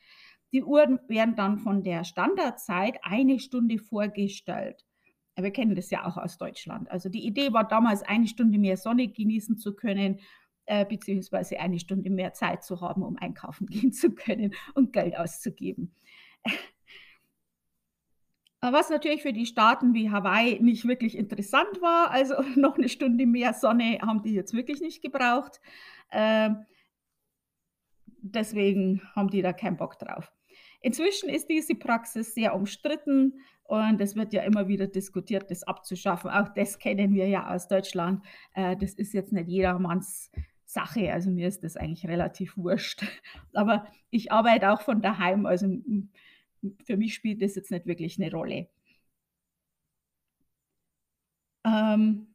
Die 0.52 0.64
Uhren 0.64 0.98
werden 1.06 1.36
dann 1.36 1.58
von 1.58 1.82
der 1.82 2.04
Standardzeit 2.04 2.98
eine 3.02 3.38
Stunde 3.38 3.78
vorgestellt. 3.78 4.84
Wir 5.36 5.52
kennen 5.52 5.74
das 5.74 5.90
ja 5.90 6.06
auch 6.06 6.16
aus 6.16 6.38
Deutschland. 6.38 6.90
Also 6.90 7.08
die 7.08 7.24
Idee 7.24 7.52
war 7.52 7.66
damals, 7.66 8.02
eine 8.02 8.26
Stunde 8.26 8.58
mehr 8.58 8.76
Sonne 8.76 9.08
genießen 9.08 9.56
zu 9.58 9.74
können, 9.74 10.20
äh, 10.66 10.84
beziehungsweise 10.84 11.58
eine 11.60 11.78
Stunde 11.78 12.10
mehr 12.10 12.32
Zeit 12.32 12.64
zu 12.64 12.80
haben, 12.80 13.02
um 13.02 13.16
einkaufen 13.16 13.66
gehen 13.70 13.92
zu 13.92 14.14
können 14.14 14.54
und 14.74 14.92
Geld 14.92 15.16
auszugeben. 15.16 15.94
Was 18.62 18.90
natürlich 18.90 19.22
für 19.22 19.32
die 19.32 19.46
Staaten 19.46 19.94
wie 19.94 20.10
Hawaii 20.10 20.60
nicht 20.60 20.86
wirklich 20.86 21.16
interessant 21.16 21.80
war, 21.80 22.10
also 22.10 22.34
noch 22.56 22.76
eine 22.76 22.88
Stunde 22.88 23.26
mehr 23.26 23.54
Sonne 23.54 23.98
haben 24.02 24.22
die 24.22 24.34
jetzt 24.34 24.52
wirklich 24.52 24.80
nicht 24.80 25.02
gebraucht. 25.02 25.60
Äh, 26.10 26.50
deswegen 28.06 29.00
haben 29.14 29.30
die 29.30 29.40
da 29.40 29.52
keinen 29.52 29.78
Bock 29.78 29.98
drauf. 29.98 30.30
Inzwischen 30.82 31.28
ist 31.28 31.48
diese 31.48 31.74
Praxis 31.74 32.34
sehr 32.34 32.54
umstritten 32.54 33.40
und 33.64 34.00
es 34.00 34.16
wird 34.16 34.32
ja 34.32 34.42
immer 34.42 34.68
wieder 34.68 34.86
diskutiert, 34.86 35.50
das 35.50 35.62
abzuschaffen. 35.62 36.30
Auch 36.30 36.48
das 36.48 36.78
kennen 36.78 37.14
wir 37.14 37.28
ja 37.28 37.54
aus 37.54 37.68
Deutschland. 37.68 38.24
Äh, 38.54 38.76
das 38.76 38.94
ist 38.94 39.14
jetzt 39.14 39.32
nicht 39.32 39.48
jedermanns 39.48 40.30
Sache. 40.64 41.12
Also 41.12 41.30
mir 41.30 41.48
ist 41.48 41.64
das 41.64 41.76
eigentlich 41.76 42.06
relativ 42.06 42.56
wurscht. 42.56 43.04
Aber 43.54 43.86
ich 44.10 44.32
arbeite 44.32 44.70
auch 44.70 44.82
von 44.82 45.00
daheim, 45.00 45.46
also 45.46 45.66
für 46.84 46.96
mich 46.96 47.14
spielt 47.14 47.42
das 47.42 47.54
jetzt 47.54 47.70
nicht 47.70 47.86
wirklich 47.86 48.20
eine 48.20 48.30
Rolle. 48.32 48.68
Ähm, 51.64 52.34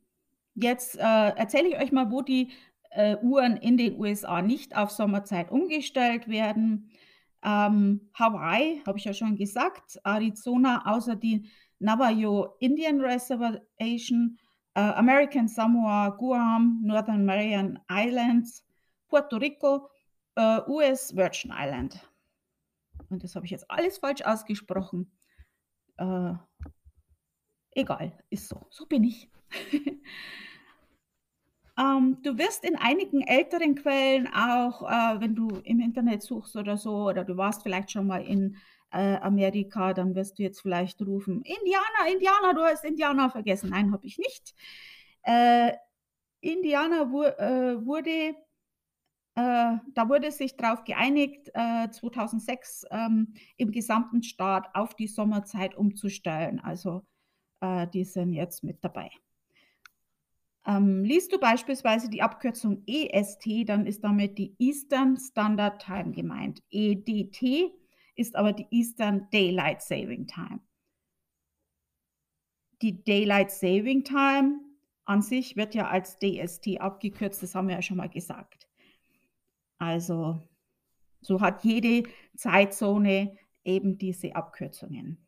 jetzt 0.55 0.97
äh, 0.97 1.01
erzähle 1.01 1.69
ich 1.69 1.77
euch 1.77 1.91
mal, 1.91 2.11
wo 2.11 2.21
die 2.21 2.51
äh, 2.91 3.17
Uhren 3.17 3.57
in 3.57 3.77
den 3.77 3.99
USA 3.99 4.41
nicht 4.41 4.75
auf 4.75 4.91
Sommerzeit 4.91 5.51
umgestellt 5.51 6.27
werden. 6.27 6.89
Ähm, 7.43 8.09
Hawaii, 8.13 8.81
habe 8.87 8.97
ich 8.97 9.05
ja 9.05 9.13
schon 9.13 9.35
gesagt, 9.35 9.99
Arizona, 10.03 10.83
außer 10.85 11.15
die 11.15 11.49
Navajo 11.79 12.55
Indian 12.59 13.01
Reservation, 13.01 14.39
äh, 14.75 14.79
American 14.81 15.47
Samoa, 15.47 16.09
Guam, 16.09 16.81
Northern 16.83 17.25
Marian 17.25 17.79
Islands, 17.89 18.65
Puerto 19.09 19.37
Rico, 19.37 19.89
äh, 20.35 20.61
US 20.67 21.15
Virgin 21.15 21.53
Island. 21.55 21.99
Und 23.09 23.23
das 23.23 23.35
habe 23.35 23.45
ich 23.45 23.51
jetzt 23.51 23.69
alles 23.69 23.97
falsch 23.97 24.21
ausgesprochen. 24.21 25.11
Äh, 25.97 26.33
egal, 27.71 28.17
ist 28.29 28.47
so. 28.47 28.65
So 28.69 28.85
bin 28.85 29.03
ich. 29.03 29.29
ähm, 31.79 32.17
du 32.23 32.37
wirst 32.37 32.65
in 32.65 32.75
einigen 32.75 33.21
älteren 33.21 33.75
Quellen 33.75 34.27
auch, 34.27 34.83
äh, 34.83 35.19
wenn 35.21 35.35
du 35.35 35.47
im 35.63 35.79
Internet 35.79 36.23
suchst 36.23 36.55
oder 36.55 36.77
so, 36.77 37.07
oder 37.07 37.23
du 37.23 37.37
warst 37.37 37.63
vielleicht 37.63 37.91
schon 37.91 38.07
mal 38.07 38.23
in 38.25 38.57
äh, 38.91 39.17
Amerika, 39.17 39.93
dann 39.93 40.15
wirst 40.15 40.39
du 40.39 40.43
jetzt 40.43 40.61
vielleicht 40.61 41.01
rufen, 41.01 41.41
Indianer, 41.41 42.11
Indianer, 42.11 42.53
du 42.53 42.61
hast 42.61 42.85
Indianer 42.85 43.29
vergessen. 43.29 43.69
Nein, 43.69 43.91
habe 43.91 44.05
ich 44.05 44.17
nicht. 44.17 44.55
Äh, 45.23 45.73
Indianer 46.41 47.11
wu 47.11 47.23
äh, 47.23 47.83
wurde, 47.85 48.35
äh, 49.35 49.77
da 49.93 50.09
wurde 50.09 50.31
sich 50.31 50.55
darauf 50.55 50.83
geeinigt, 50.85 51.51
2006 51.53 52.83
äh, 52.83 52.97
ähm, 52.97 53.33
im 53.57 53.71
gesamten 53.71 54.23
Staat 54.23 54.73
auf 54.73 54.95
die 54.95 55.07
Sommerzeit 55.07 55.75
umzustellen. 55.75 56.59
Also 56.59 57.05
äh, 57.61 57.87
die 57.87 58.05
sind 58.05 58.33
jetzt 58.33 58.63
mit 58.63 58.83
dabei. 58.83 59.09
Ähm, 60.65 61.03
liest 61.03 61.31
du 61.31 61.39
beispielsweise 61.39 62.09
die 62.09 62.21
Abkürzung 62.21 62.83
EST, 62.87 63.69
dann 63.69 63.85
ist 63.85 64.03
damit 64.03 64.37
die 64.37 64.55
Eastern 64.57 65.17
Standard 65.17 65.81
Time 65.83 66.11
gemeint. 66.11 66.63
EDT 66.71 67.71
ist 68.15 68.35
aber 68.35 68.53
die 68.53 68.67
Eastern 68.71 69.29
Daylight 69.31 69.81
Saving 69.81 70.25
Time. 70.25 70.61
Die 72.81 73.03
Daylight 73.03 73.51
Saving 73.51 74.03
Time 74.03 74.59
an 75.05 75.21
sich 75.21 75.55
wird 75.55 75.75
ja 75.75 75.87
als 75.87 76.17
DST 76.17 76.79
abgekürzt, 76.79 77.43
das 77.43 77.53
haben 77.53 77.67
wir 77.67 77.75
ja 77.75 77.81
schon 77.81 77.97
mal 77.97 78.09
gesagt. 78.09 78.64
Also 79.77 80.41
so 81.21 81.41
hat 81.41 81.63
jede 81.63 82.09
Zeitzone 82.35 83.37
eben 83.63 83.97
diese 83.97 84.35
Abkürzungen. 84.35 85.25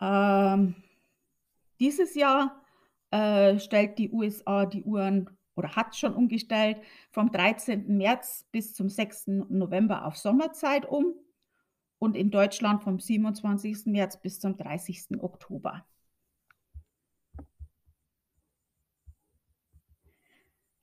Ähm, 0.00 0.74
dieses 1.80 2.14
Jahr 2.14 2.62
äh, 3.10 3.58
stellt 3.58 3.98
die 3.98 4.10
USA 4.10 4.66
die 4.66 4.82
Uhren 4.82 5.30
oder 5.54 5.74
hat 5.74 5.96
schon 5.96 6.14
umgestellt 6.14 6.80
vom 7.10 7.30
13. 7.32 7.96
März 7.96 8.46
bis 8.52 8.74
zum 8.74 8.88
6. 8.88 9.28
November 9.48 10.04
auf 10.04 10.16
Sommerzeit 10.16 10.86
um 10.86 11.14
und 11.98 12.16
in 12.16 12.30
Deutschland 12.30 12.82
vom 12.82 13.00
27. 13.00 13.86
März 13.86 14.20
bis 14.20 14.38
zum 14.38 14.56
30. 14.56 15.20
Oktober. 15.20 15.86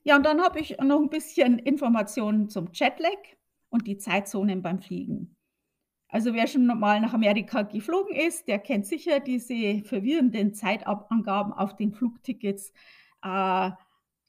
Ja, 0.04 0.18
und 0.18 0.26
dann 0.26 0.42
habe 0.42 0.60
ich 0.60 0.78
noch 0.80 1.00
ein 1.00 1.10
bisschen 1.10 1.60
Informationen 1.60 2.50
zum 2.50 2.70
Jetlag 2.74 3.18
und 3.70 3.88
die 3.88 3.98
Zeitzonen 3.98 4.62
beim 4.62 4.80
Fliegen. 4.80 5.36
Also 6.10 6.34
wer 6.34 6.46
schon 6.46 6.68
mal 6.68 7.02
nach 7.02 7.14
Amerika 7.14 7.64
geflogen 7.64 8.16
ist, 8.16 8.48
der 8.48 8.60
kennt 8.60 8.86
sicher 8.86 9.20
diese 9.20 9.84
verwirrenden 9.84 10.54
Zeitangaben 10.54 11.54
auf 11.54 11.76
den 11.76 11.92
Flugtickets. 11.92 12.70
Äh, 13.24 13.72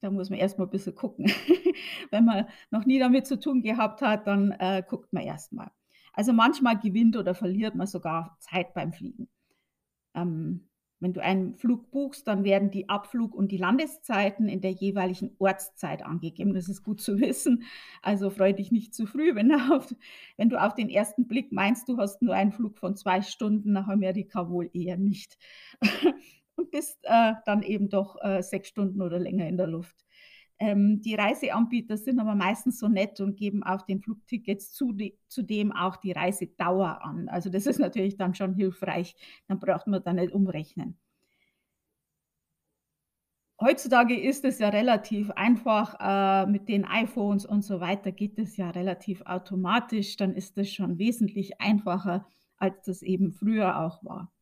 da 0.01 0.11
muss 0.11 0.31
man 0.31 0.39
erstmal 0.39 0.67
ein 0.67 0.71
bisschen 0.71 0.95
gucken. 0.95 1.27
Wenn 2.11 2.25
man 2.25 2.47
noch 2.71 2.87
nie 2.87 2.99
damit 2.99 3.27
zu 3.27 3.39
tun 3.39 3.63
gehabt 3.63 4.01
hat, 4.01 4.27
dann 4.27 4.53
äh, 4.53 4.83
guckt 4.89 5.13
man 5.13 5.25
erstmal. 5.25 5.71
Also 6.15 6.33
manchmal 6.33 6.79
gewinnt 6.79 7.17
oder 7.17 7.35
verliert 7.35 7.75
man 7.75 7.87
sogar 7.87 8.37
Zeit 8.39 8.73
beim 8.73 8.93
Fliegen. 8.93 9.29
Ähm, 10.15 10.69
wenn 11.05 11.13
du 11.13 11.23
einen 11.23 11.55
Flug 11.55 11.91
buchst, 11.91 12.27
dann 12.27 12.45
werden 12.45 12.71
die 12.71 12.89
Abflug- 12.89 13.35
und 13.35 13.53
die 13.53 13.59
Landeszeiten 13.59 14.49
in 14.49 14.63
der 14.63 14.73
jeweiligen 14.73 15.37
Ortszeit 15.39 16.03
angegeben. 16.03 16.55
Das 16.55 16.69
ist 16.69 16.83
gut 16.83 17.01
zu 17.03 17.19
wissen. 17.21 17.65
Also 18.03 18.31
freu 18.31 18.55
dich 18.55 18.73
nicht 18.73 18.95
zu 18.95 19.07
früh, 19.07 19.35
wenn 19.35 19.51
du, 19.51 19.57
auf, 19.71 19.95
wenn 20.39 20.49
du 20.49 20.61
auf 20.61 20.75
den 20.75 20.89
ersten 20.89 21.29
Blick 21.29 21.53
meinst, 21.53 21.89
du 21.89 21.99
hast 21.99 22.23
nur 22.23 22.35
einen 22.35 22.53
Flug 22.53 22.79
von 22.79 22.97
zwei 22.97 23.21
Stunden 23.21 23.73
nach 23.73 23.87
Amerika, 23.87 24.49
wohl 24.49 24.71
eher 24.73 24.97
nicht. 24.97 25.39
und 26.57 26.71
bist 26.71 26.99
äh, 27.03 27.35
dann 27.45 27.63
eben 27.63 27.91
doch 27.91 28.17
äh, 28.23 28.43
sechs 28.43 28.69
Stunden 28.69 29.03
oder 29.03 29.19
länger 29.19 29.47
in 29.47 29.59
der 29.59 29.67
Luft. 29.67 30.05
Ähm, 30.61 31.01
die 31.01 31.15
Reiseanbieter 31.15 31.97
sind 31.97 32.21
aber 32.21 32.35
meistens 32.35 32.79
so 32.79 32.89
nett 32.89 33.21
und 33.21 33.37
geben 33.37 33.63
auf 33.63 33.85
den 33.85 34.01
Flugtickets 34.01 34.73
zudem 34.73 35.73
auch 35.73 35.97
die 35.97 36.13
Reisedauer 36.13 37.05
an. 37.05 37.29
Also 37.29 37.51
das 37.51 37.67
ist 37.67 37.81
natürlich 37.81 38.17
dann 38.17 38.35
schon 38.35 38.55
hilfreich. 38.55 39.17
Dann 39.49 39.59
braucht 39.59 39.87
man 39.87 40.03
da 40.03 40.13
nicht 40.13 40.33
umrechnen. 40.33 40.99
Heutzutage 43.61 44.21
ist 44.21 44.45
es 44.45 44.59
ja 44.59 44.69
relativ 44.69 45.31
einfach 45.31 45.97
äh, 46.01 46.47
mit 46.51 46.69
den 46.69 46.85
iPhones 46.85 47.47
und 47.47 47.63
so 47.63 47.81
weiter 47.81 48.13
geht 48.13 48.39
es 48.39 48.57
ja 48.57 48.71
relativ 48.71 49.23
automatisch. 49.23 50.17
Dann 50.17 50.35
ist 50.35 50.59
es 50.59 50.73
schon 50.73 50.99
wesentlich 50.99 51.61
einfacher, 51.61 52.27
als 52.59 52.83
das 52.85 53.03
eben 53.03 53.33
früher 53.33 53.81
auch 53.81 54.05
war. 54.05 54.34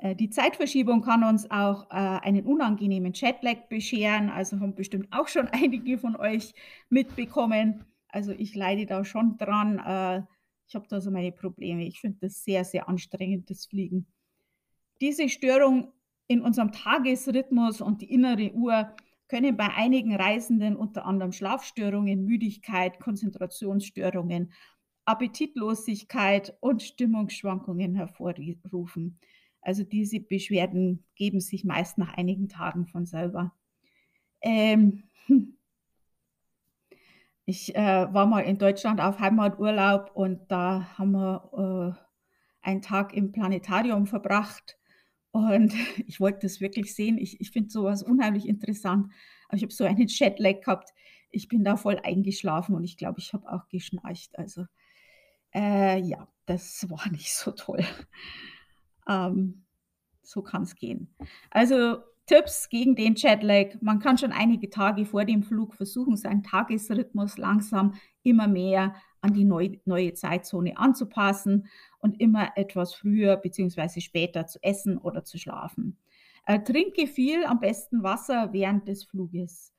Äh, 0.00 0.14
die 0.14 0.30
Zeitverschiebung 0.30 1.02
kann 1.02 1.24
uns 1.24 1.50
auch 1.50 1.90
äh, 1.90 1.94
einen 1.94 2.44
unangenehmen 2.44 3.12
Chatlag 3.12 3.68
bescheren, 3.68 4.30
also 4.30 4.60
haben 4.60 4.74
bestimmt 4.74 5.08
auch 5.10 5.28
schon 5.28 5.48
einige 5.52 5.98
von 5.98 6.16
euch 6.16 6.54
mitbekommen. 6.88 7.84
Also 8.08 8.32
ich 8.32 8.54
leide 8.54 8.86
da 8.86 9.04
schon 9.04 9.36
dran. 9.36 9.78
Äh, 9.78 10.22
ich 10.68 10.74
habe 10.74 10.86
da 10.88 11.00
so 11.00 11.10
meine 11.10 11.32
Probleme. 11.32 11.86
Ich 11.86 12.00
finde 12.00 12.18
das 12.22 12.42
sehr, 12.44 12.64
sehr 12.64 12.88
anstrengend, 12.88 13.50
das 13.50 13.66
Fliegen. 13.66 14.06
Diese 15.00 15.28
Störung 15.28 15.92
in 16.26 16.40
unserem 16.40 16.72
Tagesrhythmus 16.72 17.80
und 17.80 18.02
die 18.02 18.12
innere 18.12 18.52
Uhr 18.52 18.94
können 19.28 19.56
bei 19.56 19.68
einigen 19.74 20.14
Reisenden 20.14 20.76
unter 20.76 21.04
anderem 21.04 21.32
Schlafstörungen, 21.32 22.24
Müdigkeit, 22.24 22.98
Konzentrationsstörungen, 23.00 24.52
Appetitlosigkeit 25.04 26.56
und 26.60 26.82
Stimmungsschwankungen 26.82 27.94
hervorrufen. 27.94 29.18
Also 29.66 29.82
diese 29.82 30.20
Beschwerden 30.20 31.02
geben 31.16 31.40
sich 31.40 31.64
meist 31.64 31.98
nach 31.98 32.14
einigen 32.14 32.48
Tagen 32.48 32.86
von 32.86 33.04
selber. 33.04 33.52
Ähm, 34.40 35.02
ich 37.46 37.74
äh, 37.74 38.06
war 38.14 38.26
mal 38.26 38.42
in 38.42 38.58
Deutschland 38.58 39.00
auf 39.00 39.18
Heimaturlaub 39.18 40.12
und 40.14 40.52
da 40.52 40.96
haben 40.96 41.10
wir 41.10 41.96
äh, 42.62 42.68
einen 42.68 42.80
Tag 42.80 43.12
im 43.12 43.32
Planetarium 43.32 44.06
verbracht 44.06 44.78
und 45.32 45.74
ich 46.06 46.20
wollte 46.20 46.42
das 46.42 46.60
wirklich 46.60 46.94
sehen. 46.94 47.18
Ich, 47.18 47.40
ich 47.40 47.50
finde 47.50 47.70
sowas 47.70 48.04
unheimlich 48.04 48.46
interessant. 48.46 49.12
Aber 49.48 49.56
ich 49.56 49.64
habe 49.64 49.72
so 49.72 49.82
einen 49.82 50.06
Jetlag 50.06 50.60
gehabt. 50.60 50.90
Ich 51.32 51.48
bin 51.48 51.64
da 51.64 51.76
voll 51.76 51.98
eingeschlafen 52.04 52.76
und 52.76 52.84
ich 52.84 52.96
glaube, 52.96 53.18
ich 53.18 53.32
habe 53.32 53.50
auch 53.52 53.66
geschnarcht. 53.66 54.38
Also 54.38 54.66
äh, 55.52 55.98
ja, 55.98 56.28
das 56.44 56.88
war 56.88 57.10
nicht 57.10 57.34
so 57.34 57.50
toll. 57.50 57.84
Ähm, 59.08 59.64
so 60.22 60.42
kann 60.42 60.62
es 60.62 60.74
gehen. 60.74 61.14
Also 61.50 61.98
Tipps 62.26 62.68
gegen 62.68 62.96
den 62.96 63.14
Jetlag. 63.14 63.80
Man 63.80 64.00
kann 64.00 64.18
schon 64.18 64.32
einige 64.32 64.68
Tage 64.68 65.06
vor 65.06 65.24
dem 65.24 65.44
Flug 65.44 65.74
versuchen, 65.74 66.16
seinen 66.16 66.42
Tagesrhythmus 66.42 67.38
langsam 67.38 67.94
immer 68.24 68.48
mehr 68.48 68.96
an 69.20 69.32
die 69.32 69.44
neu, 69.44 69.78
neue 69.84 70.12
Zeitzone 70.14 70.76
anzupassen 70.76 71.68
und 71.98 72.20
immer 72.20 72.56
etwas 72.56 72.94
früher 72.94 73.36
bzw. 73.36 74.00
später 74.00 74.46
zu 74.46 74.58
essen 74.62 74.98
oder 74.98 75.22
zu 75.22 75.38
schlafen. 75.38 75.96
Äh, 76.46 76.60
trinke 76.60 77.06
viel, 77.06 77.44
am 77.44 77.60
besten 77.60 78.02
Wasser 78.02 78.52
während 78.52 78.88
des 78.88 79.04
Fluges. 79.04 79.72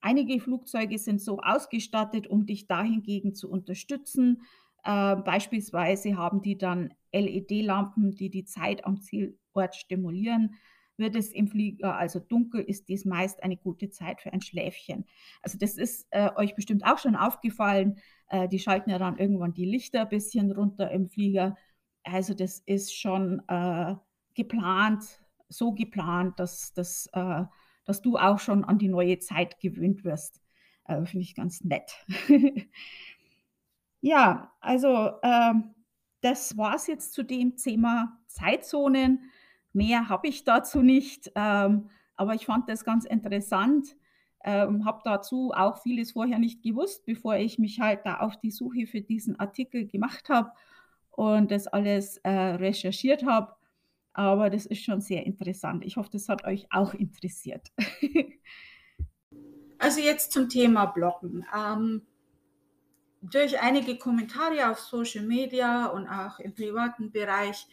Einige 0.00 0.40
Flugzeuge 0.40 0.98
sind 0.98 1.20
so 1.20 1.40
ausgestattet, 1.40 2.26
um 2.26 2.46
dich 2.46 2.66
dahingegen 2.66 3.34
zu 3.34 3.50
unterstützen. 3.50 4.42
Äh, 4.82 5.16
beispielsweise 5.16 6.16
haben 6.16 6.42
die 6.42 6.56
dann 6.56 6.94
LED-Lampen, 7.12 8.14
die 8.14 8.30
die 8.30 8.44
Zeit 8.44 8.84
am 8.84 9.00
Zielort 9.00 9.74
stimulieren. 9.74 10.56
Wird 10.96 11.16
es 11.16 11.32
im 11.32 11.48
Flieger 11.48 11.96
also 11.96 12.20
dunkel, 12.20 12.60
ist 12.60 12.88
dies 12.88 13.04
meist 13.04 13.42
eine 13.42 13.56
gute 13.56 13.90
Zeit 13.90 14.20
für 14.20 14.32
ein 14.32 14.42
Schläfchen. 14.42 15.06
Also 15.42 15.58
das 15.58 15.76
ist 15.76 16.06
äh, 16.10 16.30
euch 16.36 16.54
bestimmt 16.54 16.84
auch 16.84 16.98
schon 16.98 17.16
aufgefallen. 17.16 17.98
Äh, 18.28 18.48
die 18.48 18.58
schalten 18.58 18.90
ja 18.90 18.98
dann 18.98 19.18
irgendwann 19.18 19.54
die 19.54 19.64
Lichter 19.64 20.02
ein 20.02 20.08
bisschen 20.08 20.52
runter 20.52 20.90
im 20.90 21.08
Flieger. 21.08 21.56
Also 22.04 22.34
das 22.34 22.58
ist 22.60 22.94
schon 22.94 23.42
äh, 23.48 23.94
geplant, 24.34 25.22
so 25.48 25.72
geplant, 25.72 26.38
dass, 26.38 26.72
dass, 26.74 27.08
äh, 27.12 27.44
dass 27.84 28.02
du 28.02 28.18
auch 28.18 28.38
schon 28.38 28.64
an 28.64 28.78
die 28.78 28.88
neue 28.88 29.18
Zeit 29.18 29.60
gewöhnt 29.60 30.04
wirst. 30.04 30.40
Äh, 30.84 31.04
Finde 31.06 31.24
ich 31.24 31.34
ganz 31.34 31.62
nett. 31.64 32.04
ja, 34.00 34.52
also 34.60 35.10
ähm, 35.22 35.74
das 36.22 36.56
war 36.56 36.76
es 36.76 36.86
jetzt 36.86 37.12
zu 37.12 37.22
dem 37.22 37.56
Thema 37.56 38.18
Zeitzonen. 38.28 39.30
Mehr 39.72 40.08
habe 40.08 40.28
ich 40.28 40.44
dazu 40.44 40.80
nicht, 40.80 41.30
ähm, 41.34 41.90
aber 42.14 42.34
ich 42.34 42.46
fand 42.46 42.68
das 42.68 42.84
ganz 42.84 43.04
interessant. 43.04 43.96
Ähm, 44.44 44.84
habe 44.84 45.02
dazu 45.04 45.52
auch 45.54 45.82
vieles 45.82 46.12
vorher 46.12 46.38
nicht 46.38 46.62
gewusst, 46.62 47.04
bevor 47.04 47.36
ich 47.36 47.58
mich 47.58 47.80
halt 47.80 48.00
da 48.04 48.18
auf 48.18 48.38
die 48.40 48.50
Suche 48.50 48.86
für 48.86 49.00
diesen 49.00 49.38
Artikel 49.38 49.86
gemacht 49.86 50.28
habe 50.28 50.50
und 51.10 51.50
das 51.50 51.66
alles 51.68 52.18
äh, 52.18 52.30
recherchiert 52.30 53.24
habe. 53.24 53.54
Aber 54.12 54.50
das 54.50 54.66
ist 54.66 54.82
schon 54.82 55.00
sehr 55.00 55.26
interessant. 55.26 55.84
Ich 55.84 55.96
hoffe, 55.96 56.10
das 56.12 56.28
hat 56.28 56.44
euch 56.44 56.66
auch 56.70 56.92
interessiert. 56.94 57.72
also 59.78 60.00
jetzt 60.00 60.32
zum 60.32 60.48
Thema 60.48 60.86
Bloggen. 60.86 61.46
Ähm, 61.56 62.02
durch 63.22 63.60
einige 63.60 63.96
Kommentare 63.98 64.70
auf 64.70 64.80
Social 64.80 65.24
Media 65.24 65.86
und 65.86 66.08
auch 66.08 66.40
im 66.40 66.54
privaten 66.54 67.12
Bereich 67.12 67.66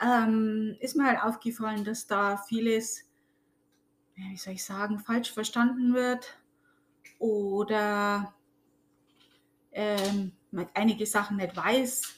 ähm, 0.00 0.76
ist 0.80 0.96
mir 0.96 1.06
halt 1.06 1.22
aufgefallen, 1.22 1.84
dass 1.84 2.06
da 2.06 2.36
vieles, 2.36 3.04
wie 4.16 4.36
soll 4.36 4.54
ich 4.54 4.64
sagen, 4.64 4.98
falsch 4.98 5.32
verstanden 5.32 5.94
wird 5.94 6.36
oder 7.18 8.34
ähm, 9.72 10.32
man 10.50 10.68
einige 10.74 11.06
Sachen 11.06 11.36
nicht 11.36 11.56
weiß, 11.56 12.14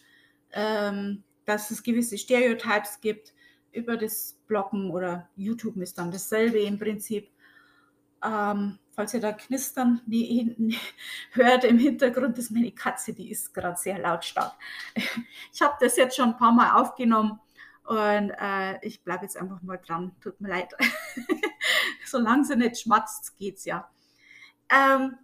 ähm, 0.53 1.23
dass 1.45 1.71
es 1.71 1.83
gewisse 1.83 2.17
Stereotypes 2.17 3.01
gibt 3.01 3.35
über 3.73 3.97
das 3.97 4.39
Bloggen 4.47 4.91
oder 4.91 5.29
YouTube 5.37 5.77
ist 5.77 5.99
dann 5.99 6.11
dasselbe 6.11 6.61
im 6.61 6.79
Prinzip. 6.79 7.29
Ähm, 8.25 8.79
falls 8.93 9.15
ihr 9.15 9.21
da 9.21 9.33
knistern 9.33 10.01
die 10.07 10.25
hinten 10.39 10.75
hört 11.33 11.65
im 11.65 11.79
Hintergrund, 11.79 12.39
ist 12.39 12.51
meine 12.51 12.73
Katze, 12.73 13.13
die 13.13 13.31
ist 13.31 13.53
gerade 13.53 13.77
sehr 13.77 13.99
lautstark. 13.99 14.55
Ich 15.53 15.61
habe 15.61 15.75
das 15.81 15.97
jetzt 15.97 16.17
schon 16.17 16.31
ein 16.31 16.37
paar 16.37 16.53
Mal 16.53 16.81
aufgenommen 16.81 17.41
und 17.85 18.31
äh, 18.31 18.79
ich 18.87 19.03
bleibe 19.03 19.25
jetzt 19.25 19.37
einfach 19.37 19.61
mal 19.63 19.79
dran. 19.79 20.13
Tut 20.21 20.41
mir 20.41 20.49
leid. 20.49 20.73
Solange 22.05 22.45
sie 22.45 22.57
nicht 22.57 22.79
schmatzt, 22.79 23.37
geht's 23.39 23.65
ja. 23.65 23.91
Ähm, 24.71 25.19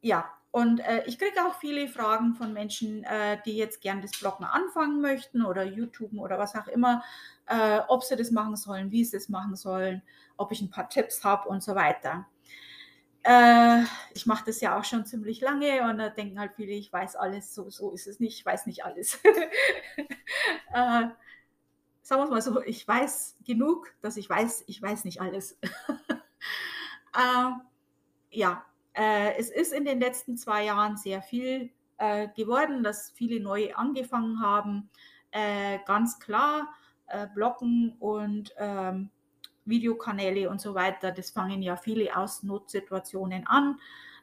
ja, 0.00 0.32
und 0.52 0.80
äh, 0.80 1.02
ich 1.06 1.18
kriege 1.18 1.46
auch 1.46 1.54
viele 1.58 1.88
Fragen 1.88 2.34
von 2.34 2.52
Menschen, 2.52 3.04
äh, 3.04 3.38
die 3.46 3.56
jetzt 3.56 3.80
gern 3.80 4.02
das 4.02 4.12
Bloggen 4.12 4.44
anfangen 4.44 5.00
möchten 5.00 5.44
oder 5.44 5.64
YouTube 5.64 6.12
oder 6.12 6.38
was 6.38 6.54
auch 6.54 6.66
immer, 6.66 7.02
äh, 7.46 7.80
ob 7.88 8.04
sie 8.04 8.16
das 8.16 8.30
machen 8.30 8.56
sollen, 8.56 8.90
wie 8.90 9.02
sie 9.02 9.16
es 9.16 9.30
machen 9.30 9.56
sollen, 9.56 10.02
ob 10.36 10.52
ich 10.52 10.60
ein 10.60 10.70
paar 10.70 10.90
Tipps 10.90 11.24
habe 11.24 11.48
und 11.48 11.62
so 11.62 11.74
weiter. 11.74 12.26
Äh, 13.24 13.82
ich 14.14 14.26
mache 14.26 14.44
das 14.46 14.60
ja 14.60 14.78
auch 14.78 14.84
schon 14.84 15.04
ziemlich 15.06 15.40
lange 15.40 15.82
und 15.88 15.98
da 15.98 16.08
denken 16.08 16.40
halt 16.40 16.54
viele, 16.56 16.72
ich 16.72 16.92
weiß 16.92 17.14
alles, 17.16 17.54
so, 17.54 17.70
so 17.70 17.92
ist 17.92 18.08
es 18.08 18.18
nicht, 18.18 18.38
ich 18.38 18.44
weiß 18.46 18.66
nicht 18.66 18.84
alles. 18.84 19.18
Äh, 20.74 21.08
sagen 22.00 22.22
wir 22.22 22.24
es 22.24 22.30
mal 22.30 22.40
so, 22.40 22.62
ich 22.62 22.88
weiß 22.88 23.36
genug, 23.44 23.92
dass 24.00 24.16
ich 24.16 24.28
weiß, 24.28 24.64
ich 24.68 24.80
weiß 24.80 25.04
nicht 25.04 25.20
alles. 25.20 25.58
äh, 27.14 27.50
ja, 28.30 28.64
äh, 28.94 29.36
es 29.36 29.50
ist 29.50 29.74
in 29.74 29.84
den 29.84 30.00
letzten 30.00 30.38
zwei 30.38 30.64
Jahren 30.64 30.96
sehr 30.96 31.20
viel 31.20 31.70
äh, 31.98 32.28
geworden, 32.28 32.82
dass 32.82 33.10
viele 33.10 33.38
neu 33.38 33.74
angefangen 33.74 34.40
haben. 34.40 34.88
Äh, 35.30 35.78
ganz 35.86 36.18
klar, 36.18 36.68
Bloggen 37.34 37.94
und 38.00 38.54
ähm, 38.56 39.10
Videokanäle 39.64 40.50
und 40.50 40.60
so 40.60 40.74
weiter, 40.74 41.12
das 41.12 41.30
fangen 41.30 41.62
ja 41.62 41.76
viele 41.76 42.16
aus 42.16 42.42
Notsituationen 42.42 43.46
an, 43.46 43.78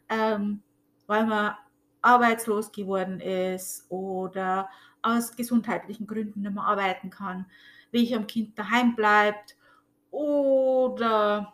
ähm, 0.09 0.61
weil 1.07 1.25
man 1.25 1.55
arbeitslos 2.01 2.71
geworden 2.71 3.19
ist 3.19 3.85
oder 3.89 4.69
aus 5.01 5.35
gesundheitlichen 5.35 6.07
Gründen 6.07 6.41
nicht 6.41 6.53
mehr 6.53 6.63
arbeiten 6.63 7.09
kann, 7.09 7.45
welcher 7.91 8.17
am 8.17 8.27
Kind 8.27 8.57
daheim 8.57 8.95
bleibt 8.95 9.57
oder 10.11 11.53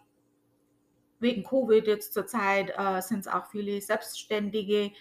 wegen 1.20 1.44
Covid 1.44 1.88
jetzt 1.88 2.14
zurzeit 2.14 2.72
äh, 2.78 3.02
sind 3.02 3.20
es 3.20 3.28
auch 3.28 3.48
viele 3.48 3.82
Selbstständige, 3.82 4.92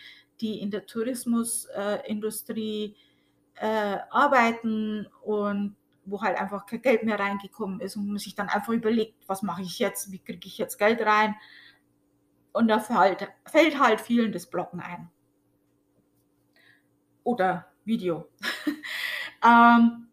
die 0.40 0.60
in 0.60 0.70
der 0.70 0.86
Tourismusindustrie 0.86 2.96
äh, 3.56 3.56
äh, 3.56 3.98
arbeiten 4.10 5.06
und 5.22 5.76
wo 6.06 6.22
halt 6.22 6.38
einfach 6.38 6.66
kein 6.66 6.82
Geld 6.82 7.02
mehr 7.04 7.18
reingekommen 7.18 7.80
ist 7.80 7.96
und 7.96 8.06
man 8.06 8.18
sich 8.18 8.34
dann 8.34 8.48
einfach 8.48 8.72
überlegt, 8.72 9.28
was 9.28 9.42
mache 9.42 9.62
ich 9.62 9.78
jetzt, 9.78 10.10
wie 10.12 10.18
kriege 10.18 10.46
ich 10.46 10.58
jetzt 10.58 10.78
Geld 10.78 11.00
rein. 11.00 11.34
Und 12.52 12.68
da 12.68 12.78
fällt, 12.78 13.28
fällt 13.46 13.78
halt 13.80 14.00
vielen 14.00 14.32
das 14.32 14.48
Blocken 14.48 14.80
ein. 14.80 15.10
Oder 17.24 17.72
Video. 17.84 18.28
ähm, 19.44 20.08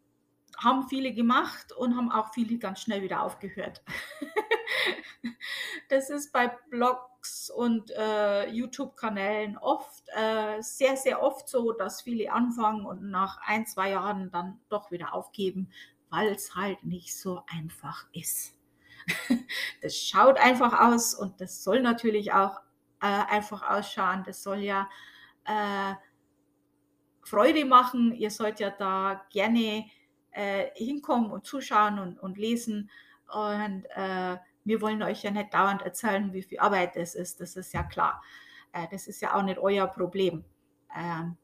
haben 0.57 0.87
viele 0.89 1.13
gemacht 1.13 1.71
und 1.73 1.95
haben 1.95 2.11
auch 2.11 2.33
viele 2.33 2.57
ganz 2.57 2.81
schnell 2.81 3.01
wieder 3.01 3.23
aufgehört. 3.23 3.83
das 5.89 6.09
ist 6.09 6.31
bei 6.31 6.47
Blogs 6.69 7.40
und 7.55 7.91
äh, 7.91 8.49
YouTube-Kanälen 8.49 9.57
oft, 9.57 10.03
äh, 10.15 10.61
sehr, 10.61 10.97
sehr 10.97 11.21
oft 11.21 11.47
so, 11.47 11.71
dass 11.71 12.01
viele 12.01 12.31
anfangen 12.31 12.85
und 12.85 13.09
nach 13.09 13.39
ein, 13.45 13.65
zwei 13.65 13.91
Jahren 13.91 14.31
dann 14.31 14.59
doch 14.69 14.91
wieder 14.91 15.13
aufgeben, 15.13 15.69
weil 16.09 16.29
es 16.29 16.55
halt 16.55 16.83
nicht 16.83 17.17
so 17.17 17.43
einfach 17.47 18.05
ist. 18.13 18.53
das 19.81 19.95
schaut 19.97 20.37
einfach 20.37 20.79
aus 20.79 21.13
und 21.13 21.41
das 21.41 21.63
soll 21.63 21.81
natürlich 21.81 22.33
auch 22.33 22.59
äh, 23.01 23.07
einfach 23.07 23.67
ausschauen. 23.69 24.23
Das 24.25 24.43
soll 24.43 24.59
ja 24.59 24.89
äh, 25.45 25.95
Freude 27.23 27.65
machen. 27.65 28.13
Ihr 28.13 28.31
sollt 28.31 28.59
ja 28.59 28.69
da 28.69 29.25
gerne 29.31 29.85
äh, 30.31 30.67
hinkommen 30.75 31.31
und 31.31 31.45
zuschauen 31.45 31.99
und, 31.99 32.19
und 32.19 32.37
lesen. 32.37 32.89
Und 33.27 33.85
äh, 33.95 34.37
wir 34.63 34.81
wollen 34.81 35.03
euch 35.03 35.23
ja 35.23 35.31
nicht 35.31 35.53
dauernd 35.53 35.81
erzählen, 35.81 36.33
wie 36.33 36.43
viel 36.43 36.59
Arbeit 36.59 36.95
das 36.95 37.15
ist. 37.15 37.39
Das 37.41 37.55
ist 37.55 37.73
ja 37.73 37.83
klar. 37.83 38.21
Äh, 38.73 38.87
das 38.91 39.07
ist 39.07 39.21
ja 39.21 39.35
auch 39.35 39.43
nicht 39.43 39.59
euer 39.59 39.87
Problem. 39.87 40.43
Ähm, 40.95 41.37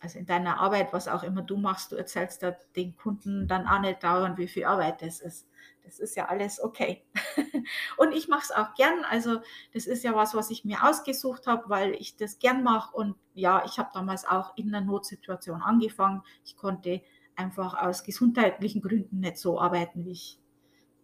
also 0.00 0.18
in 0.18 0.26
deiner 0.26 0.60
Arbeit, 0.60 0.92
was 0.92 1.08
auch 1.08 1.22
immer 1.22 1.40
du 1.40 1.56
machst, 1.56 1.90
du 1.90 1.96
erzählst 1.96 2.42
da 2.42 2.54
den 2.76 2.94
Kunden 2.94 3.48
dann 3.48 3.66
auch 3.66 3.80
nicht 3.80 4.04
dauernd, 4.04 4.36
wie 4.36 4.48
viel 4.48 4.66
Arbeit 4.66 5.00
das 5.00 5.20
ist. 5.20 5.48
Das 5.82 5.98
ist 5.98 6.14
ja 6.14 6.26
alles 6.26 6.62
okay. 6.62 7.04
und 7.96 8.12
ich 8.12 8.28
mache 8.28 8.42
es 8.42 8.50
auch 8.50 8.74
gern. 8.74 9.04
Also 9.04 9.40
das 9.72 9.86
ist 9.86 10.04
ja 10.04 10.14
was, 10.14 10.34
was 10.34 10.50
ich 10.50 10.64
mir 10.64 10.84
ausgesucht 10.84 11.46
habe, 11.46 11.68
weil 11.68 11.92
ich 11.94 12.16
das 12.16 12.38
gern 12.38 12.62
mache. 12.62 12.94
Und 12.94 13.16
ja, 13.32 13.64
ich 13.64 13.78
habe 13.78 13.90
damals 13.94 14.26
auch 14.26 14.54
in 14.56 14.74
einer 14.74 14.84
Notsituation 14.84 15.62
angefangen. 15.62 16.22
Ich 16.44 16.56
konnte 16.56 17.02
einfach 17.34 17.74
aus 17.74 18.04
gesundheitlichen 18.04 18.82
Gründen 18.82 19.20
nicht 19.20 19.38
so 19.38 19.58
arbeiten, 19.58 20.04
wie 20.04 20.12
ich. 20.12 20.38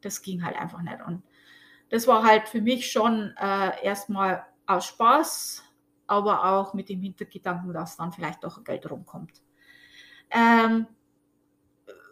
Das 0.02 0.22
ging 0.22 0.44
halt 0.44 0.56
einfach 0.56 0.82
nicht. 0.82 1.00
Und 1.06 1.22
das 1.90 2.06
war 2.06 2.24
halt 2.24 2.48
für 2.48 2.60
mich 2.60 2.90
schon 2.90 3.34
äh, 3.36 3.84
erstmal 3.84 4.46
aus 4.66 4.86
Spaß, 4.86 5.64
aber 6.06 6.44
auch 6.44 6.74
mit 6.74 6.88
dem 6.88 7.00
Hintergedanken, 7.02 7.72
dass 7.72 7.96
dann 7.96 8.12
vielleicht 8.12 8.44
doch 8.44 8.64
Geld 8.64 8.88
rumkommt. 8.90 9.42
Ähm, 10.30 10.86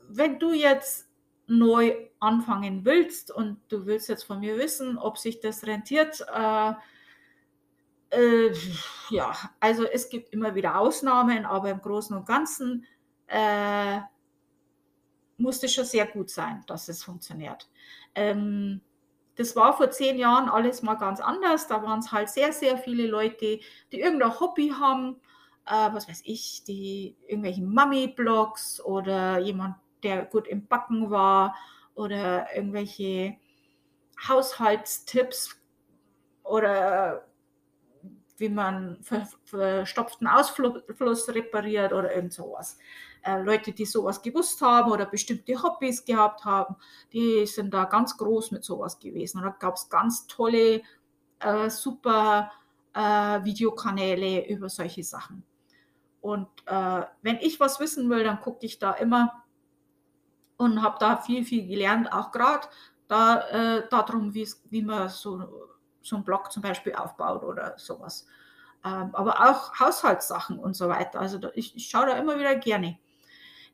wenn 0.09 0.39
du 0.39 0.53
jetzt 0.53 1.09
neu 1.47 1.95
anfangen 2.21 2.85
willst 2.85 3.31
und 3.31 3.61
du 3.69 3.87
willst 3.87 4.09
jetzt 4.09 4.25
von 4.25 4.41
mir 4.41 4.59
wissen, 4.59 4.99
ob 4.99 5.19
sich 5.19 5.41
das 5.41 5.65
rentiert, 5.65 6.25
äh, 6.35 6.73
äh, 8.11 8.53
ja, 9.11 9.33
also 9.61 9.85
es 9.85 10.09
gibt 10.09 10.33
immer 10.33 10.55
wieder 10.55 10.79
Ausnahmen, 10.79 11.45
aber 11.45 11.71
im 11.71 11.81
Großen 11.81 12.17
und 12.17 12.27
Ganzen 12.27 12.87
äh, 13.27 14.01
muss 15.37 15.63
es 15.63 15.73
schon 15.73 15.85
sehr 15.85 16.07
gut 16.07 16.31
sein, 16.31 16.63
dass 16.67 16.89
es 16.89 17.03
funktioniert. 17.03 17.69
Ähm, 18.19 18.81
das 19.37 19.55
war 19.55 19.77
vor 19.77 19.91
zehn 19.91 20.19
Jahren 20.19 20.49
alles 20.49 20.83
mal 20.83 20.97
ganz 20.97 21.21
anders. 21.21 21.69
Da 21.69 21.83
waren 21.83 22.01
es 22.01 22.11
halt 22.11 22.29
sehr, 22.29 22.53
sehr 22.53 22.77
viele 22.77 23.07
Leute, 23.07 23.61
die 23.93 24.01
irgendein 24.01 24.41
Hobby 24.41 24.71
haben, 24.71 25.21
äh, 25.65 25.93
was 25.93 26.09
weiß 26.09 26.23
ich, 26.25 26.65
die 26.65 27.17
irgendwelchen 27.27 27.73
Mummy-Blogs 27.73 28.81
oder 28.81 29.39
jemand, 29.39 29.77
der 30.03 30.25
gut 30.25 30.49
im 30.49 30.67
Backen 30.67 31.11
war 31.11 31.55
oder 31.95 32.55
irgendwelche 32.55 33.37
Haushaltstipps 34.29 35.61
oder 36.43 37.25
wie 38.39 38.49
man 38.49 38.99
verstopften 39.45 40.27
Ausfluss 40.27 41.29
repariert 41.29 41.93
oder 41.93 42.15
irgend 42.15 42.33
sowas. 42.33 42.79
Äh, 43.23 43.43
Leute, 43.43 43.73
die 43.73 43.85
sowas 43.85 44.23
gewusst 44.23 44.61
haben 44.61 44.91
oder 44.91 45.07
bestimmte 45.07 45.63
Hobbys 45.63 46.05
gehabt 46.05 46.45
haben, 46.45 46.77
die 47.13 47.47
sind 47.47 47.73
da 47.73 47.85
ganz 47.85 48.17
groß 48.17 48.51
mit 48.53 48.65
sowas 48.65 48.99
gewesen. 48.99 49.39
Und 49.39 49.45
da 49.45 49.51
gab 49.51 49.75
es 49.75 49.89
ganz 49.89 50.27
tolle, 50.27 50.83
äh, 51.41 51.71
super 51.71 52.53
äh, 52.95 53.45
Videokanäle 53.45 54.49
über 54.49 54.69
solche 54.69 55.05
Sachen. 55.05 55.45
Und 56.21 56.49
äh, 56.67 57.03
wenn 57.23 57.37
ich 57.37 57.61
was 57.61 57.81
wissen 57.81 58.11
will, 58.11 58.25
dann 58.25 58.41
gucke 58.41 58.67
ich 58.67 58.79
da 58.79 58.93
immer 58.93 59.45
und 60.57 60.83
habe 60.83 60.97
da 60.99 61.17
viel, 61.17 61.45
viel 61.45 61.67
gelernt, 61.67 62.13
auch 62.13 62.33
gerade 62.33 62.67
da, 63.07 63.41
äh, 63.49 63.89
darum, 63.89 64.35
wie 64.35 64.83
man 64.83 65.09
so, 65.09 65.73
so 66.03 66.17
einen 66.17 66.25
Blog 66.25 66.53
zum 66.53 66.63
Beispiel 66.63 66.95
aufbaut 66.95 67.43
oder 67.45 67.75
sowas. 67.79 68.27
Ähm, 68.85 69.11
aber 69.13 69.49
auch 69.49 69.79
Haushaltssachen 69.79 70.59
und 70.59 70.75
so 70.75 70.89
weiter. 70.89 71.21
Also 71.21 71.39
ich, 71.55 71.75
ich 71.77 71.89
schaue 71.89 72.07
da 72.07 72.13
immer 72.17 72.39
wieder 72.39 72.55
gerne. 72.57 72.99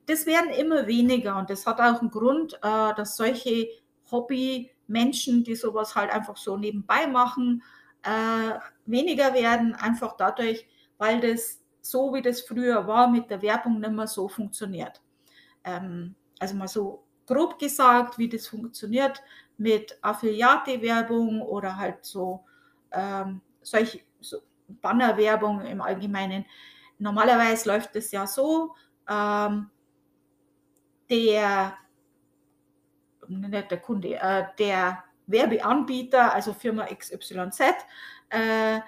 Das 0.06 0.26
werden 0.26 0.50
immer 0.50 0.86
weniger 0.86 1.38
und 1.38 1.48
das 1.50 1.66
hat 1.66 1.80
auch 1.80 2.00
einen 2.00 2.10
Grund, 2.10 2.54
äh, 2.54 2.94
dass 2.94 3.16
solche 3.16 3.68
Hobby-Menschen, 4.10 5.44
die 5.44 5.54
sowas 5.54 5.94
halt 5.94 6.10
einfach 6.10 6.36
so 6.36 6.56
nebenbei 6.56 7.06
machen, 7.06 7.62
äh, 8.02 8.58
weniger 8.86 9.32
werden, 9.34 9.74
einfach 9.74 10.16
dadurch, 10.16 10.66
weil 10.98 11.20
das 11.20 11.60
so 11.80 12.14
wie 12.14 12.22
das 12.22 12.42
früher 12.42 12.86
war 12.86 13.08
mit 13.08 13.30
der 13.30 13.42
Werbung 13.42 13.80
nicht 13.80 13.92
mehr 13.92 14.06
so 14.06 14.28
funktioniert. 14.28 15.02
Ähm, 15.64 16.14
also 16.38 16.54
mal 16.54 16.68
so 16.68 17.04
grob 17.26 17.58
gesagt, 17.58 18.18
wie 18.18 18.28
das 18.28 18.46
funktioniert 18.46 19.22
mit 19.56 19.98
Affiliate-Werbung 20.02 21.42
oder 21.42 21.76
halt 21.76 22.04
so 22.04 22.44
ähm, 22.92 23.40
solche 23.62 24.00
so 24.20 24.38
Bannerwerbung 24.68 25.60
im 25.62 25.80
Allgemeinen. 25.80 26.44
Normalerweise 26.98 27.68
läuft 27.68 27.96
es 27.96 28.10
ja 28.12 28.26
so, 28.26 28.74
ähm, 29.08 29.70
der, 31.10 31.76
nicht 33.28 33.70
der 33.70 33.80
Kunde, 33.80 34.14
äh, 34.14 34.44
der 34.58 35.04
Werbeanbieter, 35.26 36.32
also 36.34 36.52
Firma 36.52 36.86
XYZ, 36.86 37.60
äh, 38.30 38.80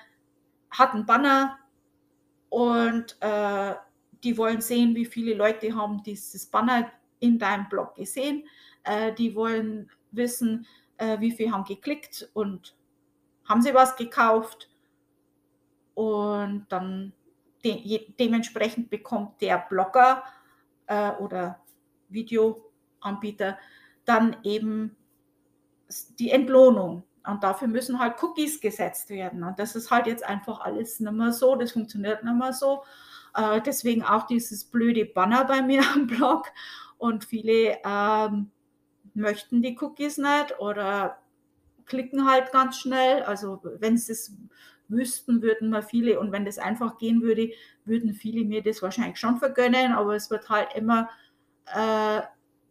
hat 0.70 0.92
einen 0.92 1.06
Banner 1.06 1.58
und 2.48 3.16
äh, 3.20 3.74
die 4.24 4.36
wollen 4.36 4.60
sehen, 4.60 4.94
wie 4.94 5.04
viele 5.04 5.34
Leute 5.34 5.74
haben 5.74 6.02
dieses 6.02 6.46
Banner 6.46 6.90
in 7.20 7.38
deinem 7.38 7.68
Blog 7.68 7.94
gesehen. 7.94 8.44
Äh, 8.82 9.12
die 9.12 9.34
wollen 9.34 9.90
wissen, 10.10 10.66
äh, 10.96 11.18
wie 11.20 11.30
viele 11.30 11.52
haben 11.52 11.64
geklickt 11.64 12.28
und 12.34 12.76
haben 13.48 13.62
sie 13.62 13.74
was 13.74 13.96
gekauft. 13.96 14.68
Und 15.94 16.66
dann 16.68 17.12
de 17.64 18.12
dementsprechend 18.18 18.90
bekommt 18.90 19.40
der 19.40 19.58
Blogger 19.68 20.22
äh, 20.86 21.10
oder 21.12 21.60
Videoanbieter 22.08 23.58
dann 24.04 24.36
eben 24.42 24.96
die 26.18 26.30
Entlohnung. 26.30 27.02
Und 27.26 27.42
dafür 27.42 27.68
müssen 27.68 27.98
halt 27.98 28.22
Cookies 28.22 28.60
gesetzt 28.60 29.10
werden. 29.10 29.42
Und 29.42 29.58
das 29.58 29.74
ist 29.74 29.90
halt 29.90 30.06
jetzt 30.06 30.24
einfach 30.24 30.60
alles 30.60 31.00
nicht 31.00 31.12
mehr 31.12 31.32
so, 31.32 31.56
das 31.56 31.72
funktioniert 31.72 32.22
nicht 32.22 32.36
mehr 32.36 32.52
so. 32.52 32.84
Äh, 33.34 33.60
deswegen 33.60 34.04
auch 34.04 34.26
dieses 34.26 34.64
blöde 34.64 35.04
Banner 35.04 35.44
bei 35.44 35.60
mir 35.60 35.82
am 35.94 36.06
Blog. 36.06 36.46
Und 36.98 37.24
viele 37.24 37.78
ähm, 37.84 38.50
möchten 39.14 39.60
die 39.60 39.76
Cookies 39.80 40.18
nicht 40.18 40.58
oder 40.60 41.18
klicken 41.84 42.30
halt 42.30 42.52
ganz 42.52 42.78
schnell. 42.78 43.22
Also 43.24 43.60
wenn 43.78 43.96
sie 43.96 44.12
es 44.12 44.36
wüssten, 44.88 45.42
würden 45.42 45.70
wir 45.70 45.82
viele, 45.82 46.20
und 46.20 46.32
wenn 46.32 46.44
das 46.44 46.58
einfach 46.58 46.98
gehen 46.98 47.22
würde, 47.22 47.50
würden 47.84 48.14
viele 48.14 48.44
mir 48.44 48.62
das 48.62 48.82
wahrscheinlich 48.82 49.18
schon 49.18 49.38
vergönnen, 49.38 49.92
aber 49.92 50.14
es 50.14 50.30
wird 50.30 50.48
halt 50.48 50.68
immer 50.74 51.08
äh, 51.74 52.22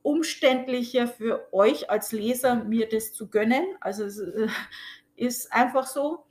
umständlicher 0.04 1.08
für 1.08 1.52
euch 1.52 1.90
als 1.90 2.12
Leser, 2.12 2.64
mir 2.64 2.88
das 2.88 3.14
zu 3.14 3.30
gönnen. 3.30 3.66
Also 3.82 4.06
es 4.06 4.20
äh, 4.20 4.48
ist 5.16 5.52
einfach 5.52 5.88
so. 5.88 6.26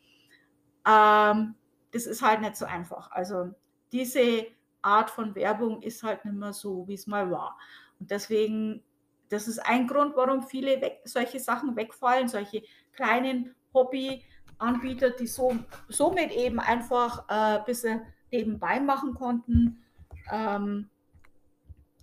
Ähm, 0.87 1.55
das 1.93 2.07
ist 2.07 2.23
halt 2.23 2.41
nicht 2.41 2.57
so 2.57 2.67
einfach. 2.67 3.11
Also 3.11 3.51
diese 3.93 4.47
Art 4.83 5.11
von 5.11 5.35
Werbung 5.35 5.83
ist 5.83 6.03
halt 6.03 6.25
nicht 6.25 6.37
mehr 6.37 6.53
so, 6.53 6.87
wie 6.87 6.95
es 6.95 7.07
mal 7.07 7.31
war. 7.31 7.59
Und 7.99 8.11
deswegen, 8.11 8.83
das 9.29 9.49
ist 9.49 9.59
ein 9.59 9.87
Grund, 9.87 10.15
warum 10.17 10.43
viele 10.43 10.81
weg, 10.81 11.01
solche 11.05 11.41
Sachen 11.41 11.75
wegfallen, 11.77 12.29
solche 12.29 12.63
kleinen 12.93 13.55
Hobbyanbieter, 13.73 15.11
die 15.11 15.27
so, 15.27 15.57
somit 15.89 16.33
eben 16.33 16.61
einfach 16.61 17.29
äh, 17.29 17.59
ein 17.59 17.65
bisschen 17.65 18.03
nebenbei 18.31 18.81
machen 18.81 19.15
konnten. 19.15 19.85
Ähm, 20.31 20.91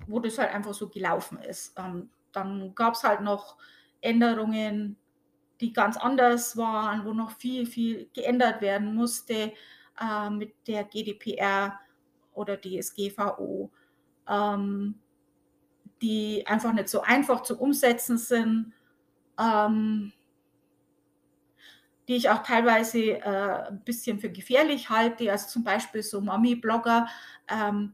wo 0.08 0.20
das 0.20 0.38
halt 0.38 0.54
einfach 0.54 0.74
so 0.74 0.90
gelaufen 0.90 1.40
ist. 1.40 1.78
Ähm, 1.78 2.10
dann 2.32 2.74
gab 2.76 2.94
es 2.96 3.04
halt 3.04 3.22
noch 3.22 3.58
Änderungen, 4.02 4.98
die 5.60 5.74
ganz 5.74 5.98
anders 5.98 6.58
waren, 6.58 7.06
wo 7.06 7.14
noch 7.14 7.32
viel, 7.32 7.66
viel 7.66 8.10
geändert 8.14 8.62
werden 8.62 8.96
musste 8.96 9.54
äh, 10.00 10.30
mit 10.30 10.56
der 10.68 10.84
GDPR 10.84 11.80
oder 12.34 12.60
DSGVO, 12.60 13.70
ähm, 14.28 14.96
die 16.02 16.44
einfach 16.48 16.74
nicht 16.74 16.90
so 16.90 17.02
einfach 17.02 17.44
zu 17.44 17.60
umsetzen 17.60 18.18
sind, 18.18 18.74
ähm, 19.40 20.12
die 22.08 22.16
ich 22.16 22.30
auch 22.30 22.42
teilweise 22.42 23.00
äh, 23.00 23.68
ein 23.68 23.84
bisschen 23.84 24.20
für 24.20 24.30
gefährlich 24.30 24.90
halte, 24.90 25.32
also 25.32 25.48
zum 25.48 25.64
Beispiel 25.64 26.02
so 26.02 26.20
Mami-Blogger. 26.22 27.08
Ähm, 27.48 27.94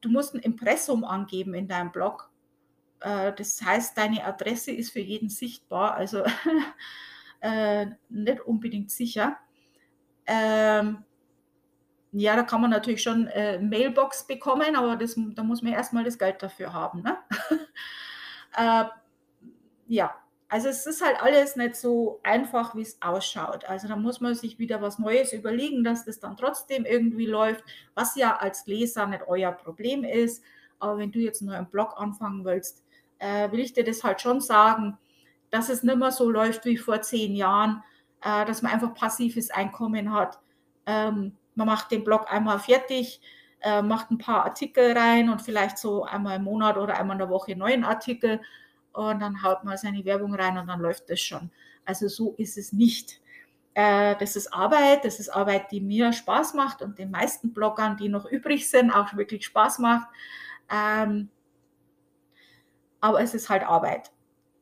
du 0.00 0.08
musst 0.08 0.34
ein 0.34 0.40
Impressum 0.40 1.04
angeben 1.04 1.54
in 1.54 1.68
deinem 1.68 1.92
Blog. 1.92 2.30
Äh, 3.00 3.32
das 3.34 3.60
heißt, 3.62 3.96
deine 3.96 4.24
Adresse 4.24 4.72
ist 4.72 4.92
für 4.92 5.00
jeden 5.00 5.28
sichtbar, 5.28 5.94
also 5.94 6.24
äh, 7.40 7.86
nicht 8.08 8.40
unbedingt 8.40 8.90
sicher. 8.90 9.36
Ähm, 10.26 11.04
ja, 12.12 12.36
da 12.36 12.42
kann 12.42 12.60
man 12.60 12.70
natürlich 12.70 13.02
schon 13.02 13.26
äh, 13.28 13.58
Mailbox 13.58 14.26
bekommen, 14.26 14.76
aber 14.76 14.96
das, 14.96 15.16
da 15.16 15.42
muss 15.42 15.62
man 15.62 15.72
erstmal 15.72 16.04
das 16.04 16.18
Geld 16.18 16.42
dafür 16.42 16.72
haben. 16.72 17.02
Ne? 17.02 17.16
äh, 18.56 18.84
ja, 19.88 20.21
also 20.52 20.68
es 20.68 20.84
ist 20.84 21.02
halt 21.02 21.16
alles 21.22 21.56
nicht 21.56 21.76
so 21.76 22.20
einfach, 22.22 22.74
wie 22.74 22.82
es 22.82 23.00
ausschaut. 23.00 23.64
Also 23.64 23.88
da 23.88 23.96
muss 23.96 24.20
man 24.20 24.34
sich 24.34 24.58
wieder 24.58 24.82
was 24.82 24.98
Neues 24.98 25.32
überlegen, 25.32 25.82
dass 25.82 26.04
das 26.04 26.20
dann 26.20 26.36
trotzdem 26.36 26.84
irgendwie 26.84 27.24
läuft, 27.24 27.64
was 27.94 28.16
ja 28.16 28.36
als 28.36 28.66
Leser 28.66 29.06
nicht 29.06 29.22
euer 29.26 29.52
Problem 29.52 30.04
ist. 30.04 30.44
Aber 30.78 30.98
wenn 30.98 31.10
du 31.10 31.20
jetzt 31.20 31.40
einen 31.40 31.52
neuen 31.52 31.70
Blog 31.70 31.94
anfangen 31.96 32.44
willst, 32.44 32.84
äh, 33.18 33.50
will 33.50 33.60
ich 33.60 33.72
dir 33.72 33.82
das 33.82 34.04
halt 34.04 34.20
schon 34.20 34.42
sagen, 34.42 34.98
dass 35.48 35.70
es 35.70 35.84
nicht 35.84 35.96
mehr 35.96 36.12
so 36.12 36.28
läuft 36.28 36.66
wie 36.66 36.76
vor 36.76 37.00
zehn 37.00 37.34
Jahren, 37.34 37.82
äh, 38.22 38.44
dass 38.44 38.60
man 38.60 38.72
einfach 38.72 38.92
passives 38.92 39.50
Einkommen 39.50 40.12
hat. 40.12 40.38
Ähm, 40.84 41.34
man 41.54 41.66
macht 41.66 41.90
den 41.90 42.04
Blog 42.04 42.30
einmal 42.30 42.58
fertig, 42.58 43.22
äh, 43.62 43.80
macht 43.80 44.10
ein 44.10 44.18
paar 44.18 44.44
Artikel 44.44 44.92
rein 44.92 45.30
und 45.30 45.40
vielleicht 45.40 45.78
so 45.78 46.04
einmal 46.04 46.36
im 46.36 46.44
Monat 46.44 46.76
oder 46.76 46.98
einmal 46.98 47.14
in 47.14 47.20
der 47.20 47.30
Woche 47.30 47.56
neuen 47.56 47.84
Artikel 47.84 48.42
und 48.92 49.20
dann 49.20 49.42
haut 49.42 49.64
man 49.64 49.76
seine 49.76 50.04
Werbung 50.04 50.34
rein 50.34 50.58
und 50.58 50.66
dann 50.66 50.80
läuft 50.80 51.08
das 51.10 51.20
schon. 51.20 51.50
Also 51.84 52.08
so 52.08 52.34
ist 52.38 52.58
es 52.58 52.72
nicht. 52.72 53.20
Äh, 53.74 54.16
das 54.18 54.36
ist 54.36 54.52
Arbeit, 54.52 55.04
das 55.04 55.18
ist 55.18 55.30
Arbeit, 55.30 55.70
die 55.70 55.80
mir 55.80 56.12
Spaß 56.12 56.54
macht 56.54 56.82
und 56.82 56.98
den 56.98 57.10
meisten 57.10 57.52
Bloggern, 57.52 57.96
die 57.96 58.08
noch 58.08 58.26
übrig 58.26 58.68
sind, 58.68 58.90
auch 58.90 59.14
wirklich 59.16 59.44
Spaß 59.46 59.78
macht. 59.78 60.08
Ähm, 60.70 61.30
aber 63.00 63.20
es 63.20 63.34
ist 63.34 63.48
halt 63.48 63.64
Arbeit. 63.64 64.12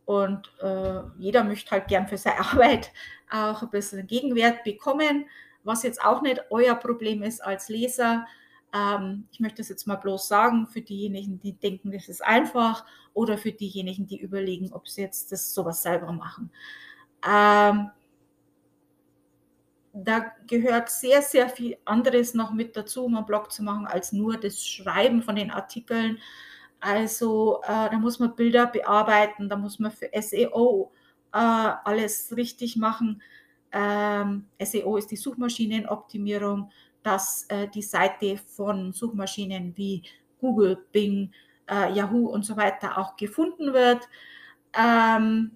Und 0.04 0.52
äh, 0.60 1.02
jeder 1.18 1.44
möchte 1.44 1.70
halt 1.70 1.88
gern 1.88 2.08
für 2.08 2.18
seine 2.18 2.40
Arbeit 2.52 2.92
auch 3.30 3.62
ein 3.62 3.70
bisschen 3.70 4.06
Gegenwert 4.06 4.64
bekommen, 4.64 5.26
was 5.62 5.82
jetzt 5.82 6.02
auch 6.02 6.22
nicht 6.22 6.42
euer 6.50 6.74
Problem 6.74 7.22
ist 7.22 7.44
als 7.44 7.68
Leser. 7.68 8.26
Ähm, 8.74 9.26
ich 9.32 9.40
möchte 9.40 9.58
das 9.58 9.68
jetzt 9.68 9.86
mal 9.86 9.96
bloß 9.96 10.28
sagen 10.28 10.66
für 10.66 10.80
diejenigen, 10.80 11.40
die 11.40 11.52
denken, 11.52 11.92
das 11.92 12.08
ist 12.08 12.24
einfach 12.24 12.84
oder 13.14 13.38
für 13.38 13.52
diejenigen, 13.52 14.06
die 14.06 14.20
überlegen, 14.20 14.72
ob 14.72 14.88
sie 14.88 15.02
jetzt 15.02 15.32
das 15.32 15.52
sowas 15.52 15.82
selber 15.82 16.12
machen. 16.12 16.50
Ähm, 17.26 17.90
da 19.92 20.32
gehört 20.46 20.88
sehr, 20.88 21.20
sehr 21.22 21.48
viel 21.48 21.76
anderes 21.84 22.34
noch 22.34 22.52
mit 22.52 22.76
dazu, 22.76 23.04
um 23.04 23.16
einen 23.16 23.26
Blog 23.26 23.50
zu 23.50 23.62
machen, 23.62 23.86
als 23.86 24.12
nur 24.12 24.36
das 24.36 24.64
Schreiben 24.64 25.22
von 25.22 25.34
den 25.34 25.50
Artikeln. 25.50 26.18
Also 26.78 27.60
äh, 27.64 27.90
da 27.90 27.98
muss 27.98 28.18
man 28.18 28.36
Bilder 28.36 28.66
bearbeiten, 28.66 29.48
da 29.48 29.56
muss 29.56 29.78
man 29.78 29.90
für 29.90 30.10
SEO 30.20 30.92
äh, 31.32 31.38
alles 31.38 32.34
richtig 32.36 32.76
machen. 32.76 33.20
Ähm, 33.72 34.46
SEO 34.62 34.96
ist 34.96 35.10
die 35.10 35.16
Suchmaschinenoptimierung, 35.16 36.70
dass 37.02 37.44
äh, 37.48 37.68
die 37.68 37.82
Seite 37.82 38.38
von 38.38 38.92
Suchmaschinen 38.92 39.76
wie 39.76 40.02
Google, 40.40 40.84
Bing, 40.92 41.32
äh, 41.70 41.92
Yahoo 41.92 42.28
und 42.28 42.44
so 42.44 42.56
weiter 42.56 42.98
auch 42.98 43.16
gefunden 43.16 43.72
wird. 43.72 44.08
Ähm, 44.74 45.52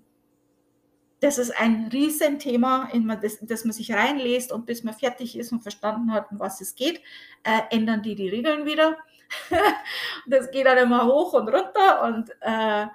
das 1.20 1.38
ist 1.38 1.58
ein 1.58 1.88
Riesenthema, 1.90 2.90
in 2.92 3.08
das, 3.08 3.38
das 3.40 3.64
man 3.64 3.72
sich 3.72 3.92
reinlässt 3.92 4.52
und 4.52 4.66
bis 4.66 4.84
man 4.84 4.94
fertig 4.94 5.38
ist 5.38 5.52
und 5.52 5.62
verstanden 5.62 6.12
hat, 6.12 6.30
um 6.30 6.38
was 6.38 6.60
es 6.60 6.74
geht, 6.74 7.00
äh, 7.44 7.62
ändern 7.70 8.02
die 8.02 8.14
die 8.14 8.28
Regeln 8.28 8.66
wieder. 8.66 8.98
das 10.26 10.50
geht 10.50 10.66
dann 10.66 10.78
immer 10.78 11.06
hoch 11.06 11.32
und 11.32 11.48
runter 11.48 12.02
und 12.02 12.30
äh, 12.40 12.86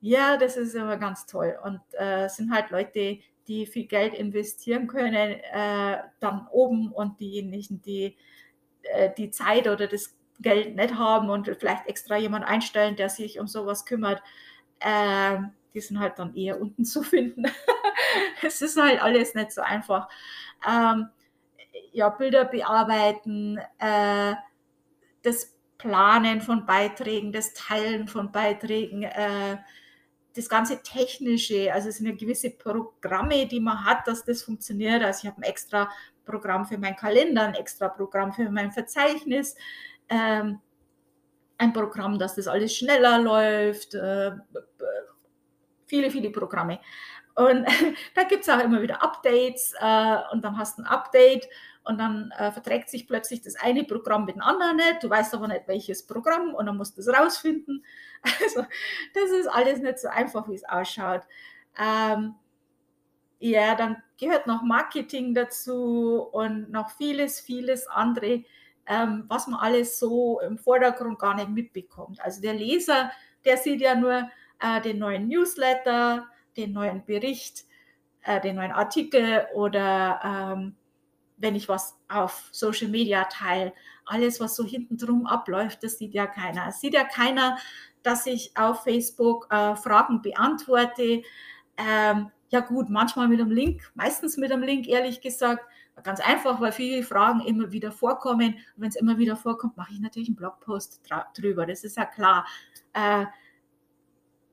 ja, 0.00 0.36
das 0.36 0.56
ist 0.56 0.74
immer 0.74 0.96
ganz 0.96 1.26
toll. 1.26 1.56
Und 1.64 1.80
äh, 1.92 2.28
sind 2.28 2.52
halt 2.52 2.70
Leute, 2.70 3.18
die 3.48 3.66
viel 3.66 3.86
Geld 3.86 4.14
investieren 4.14 4.86
können, 4.86 5.40
äh, 5.52 5.98
dann 6.20 6.46
oben 6.50 6.92
und 6.92 7.20
diejenigen, 7.20 7.82
die 7.82 8.16
äh, 8.82 9.10
die 9.16 9.30
Zeit 9.30 9.68
oder 9.68 9.86
das 9.86 10.16
Geld 10.40 10.74
nicht 10.76 10.94
haben 10.96 11.30
und 11.30 11.46
vielleicht 11.58 11.86
extra 11.86 12.16
jemand 12.16 12.44
einstellen, 12.44 12.96
der 12.96 13.08
sich 13.08 13.38
um 13.38 13.46
sowas 13.46 13.84
kümmert. 13.84 14.22
Äh, 14.80 15.38
die 15.74 15.80
sind 15.80 16.00
halt 16.00 16.18
dann 16.18 16.34
eher 16.34 16.60
unten 16.60 16.84
zu 16.84 17.02
finden. 17.02 17.44
es 18.42 18.62
ist 18.62 18.80
halt 18.80 19.00
alles 19.00 19.34
nicht 19.34 19.52
so 19.52 19.62
einfach. 19.62 20.08
Ähm, 20.68 21.08
ja, 21.92 22.08
Bilder 22.08 22.44
bearbeiten, 22.44 23.58
äh, 23.78 24.34
das 25.22 25.56
Planen 25.78 26.40
von 26.40 26.66
Beiträgen, 26.66 27.32
das 27.32 27.54
Teilen 27.54 28.08
von 28.08 28.32
Beiträgen, 28.32 29.02
äh, 29.02 29.58
das 30.34 30.48
ganze 30.48 30.82
Technische, 30.82 31.72
also 31.72 31.88
es 31.88 31.96
sind 31.98 32.06
ja 32.06 32.14
gewisse 32.14 32.50
Programme, 32.50 33.46
die 33.46 33.60
man 33.60 33.84
hat, 33.84 34.06
dass 34.06 34.24
das 34.24 34.42
funktioniert. 34.42 35.02
Also 35.02 35.20
ich 35.22 35.30
habe 35.30 35.38
ein 35.38 35.44
extra 35.44 35.90
Programm 36.24 36.64
für 36.64 36.78
meinen 36.78 36.96
Kalender, 36.96 37.42
ein 37.42 37.54
extra 37.54 37.88
Programm 37.88 38.32
für 38.32 38.48
mein 38.50 38.72
Verzeichnis, 38.72 39.54
ähm, 40.08 40.60
ein 41.58 41.72
Programm, 41.72 42.18
dass 42.18 42.34
das 42.34 42.48
alles 42.48 42.74
schneller 42.74 43.18
läuft, 43.18 43.94
äh, 43.94 44.32
viele, 45.86 46.10
viele 46.10 46.30
Programme. 46.30 46.80
Und 47.34 47.66
da 48.14 48.24
gibt 48.24 48.42
es 48.42 48.48
auch 48.48 48.60
immer 48.60 48.82
wieder 48.82 49.02
Updates 49.02 49.74
äh, 49.78 50.16
und 50.32 50.44
dann 50.44 50.56
hast 50.58 50.78
du 50.78 50.82
ein 50.82 50.86
Update 50.86 51.48
und 51.84 51.98
dann 51.98 52.32
äh, 52.38 52.52
verträgt 52.52 52.88
sich 52.88 53.06
plötzlich 53.06 53.40
das 53.40 53.56
eine 53.56 53.84
Programm 53.84 54.24
mit 54.24 54.36
dem 54.36 54.42
anderen 54.42 54.76
nicht. 54.76 55.02
Du 55.02 55.10
weißt 55.10 55.34
aber 55.34 55.48
nicht, 55.48 55.66
welches 55.66 56.06
Programm 56.06 56.54
und 56.54 56.66
dann 56.66 56.76
musst 56.76 56.96
du 56.96 57.00
es 57.00 57.08
rausfinden. 57.08 57.84
Also 58.40 58.64
das 59.14 59.30
ist 59.30 59.48
alles 59.48 59.80
nicht 59.80 59.98
so 59.98 60.06
einfach, 60.06 60.48
wie 60.48 60.54
es 60.54 60.62
ausschaut. 60.62 61.22
Ähm, 61.76 62.36
ja, 63.40 63.74
dann 63.74 64.00
gehört 64.16 64.46
noch 64.46 64.62
Marketing 64.62 65.34
dazu 65.34 66.28
und 66.30 66.70
noch 66.70 66.90
vieles, 66.90 67.40
vieles 67.40 67.88
andere, 67.88 68.44
ähm, 68.86 69.24
was 69.26 69.48
man 69.48 69.58
alles 69.58 69.98
so 69.98 70.38
im 70.38 70.56
Vordergrund 70.56 71.18
gar 71.18 71.34
nicht 71.34 71.48
mitbekommt. 71.48 72.20
Also 72.20 72.40
der 72.40 72.54
Leser, 72.54 73.10
der 73.44 73.56
sieht 73.56 73.80
ja 73.80 73.96
nur 73.96 74.30
äh, 74.60 74.80
den 74.82 75.00
neuen 75.00 75.26
Newsletter, 75.26 76.28
den 76.56 76.72
neuen 76.72 77.04
Bericht, 77.04 77.64
äh, 78.22 78.40
den 78.40 78.54
neuen 78.54 78.70
Artikel 78.70 79.46
oder 79.54 80.20
ähm, 80.24 80.76
wenn 81.42 81.56
ich 81.56 81.68
was 81.68 81.98
auf 82.08 82.48
Social 82.52 82.88
Media 82.88 83.24
teile, 83.24 83.72
alles, 84.06 84.40
was 84.40 84.54
so 84.54 84.64
hinten 84.64 84.96
drum 84.96 85.26
abläuft, 85.26 85.82
das 85.82 85.98
sieht 85.98 86.14
ja 86.14 86.26
keiner. 86.26 86.68
Es 86.68 86.80
sieht 86.80 86.94
ja 86.94 87.04
keiner, 87.04 87.58
dass 88.02 88.26
ich 88.26 88.56
auf 88.56 88.84
Facebook 88.84 89.48
äh, 89.50 89.74
Fragen 89.74 90.22
beantworte. 90.22 91.22
Ähm, 91.76 92.30
ja 92.50 92.60
gut, 92.60 92.90
manchmal 92.90 93.28
mit 93.28 93.40
einem 93.40 93.50
Link, 93.50 93.90
meistens 93.94 94.36
mit 94.36 94.52
einem 94.52 94.62
Link, 94.62 94.86
ehrlich 94.86 95.20
gesagt. 95.20 95.64
Ganz 96.04 96.20
einfach, 96.20 96.60
weil 96.60 96.72
viele 96.72 97.02
Fragen 97.02 97.40
immer 97.40 97.70
wieder 97.70 97.92
vorkommen. 97.92 98.54
Und 98.54 98.82
wenn 98.82 98.88
es 98.88 98.96
immer 98.96 99.18
wieder 99.18 99.36
vorkommt, 99.36 99.76
mache 99.76 99.92
ich 99.92 100.00
natürlich 100.00 100.28
einen 100.28 100.36
Blogpost 100.36 101.02
drüber. 101.36 101.66
Das 101.66 101.84
ist 101.84 101.96
ja 101.96 102.06
klar. 102.06 102.46
Äh, 102.94 103.26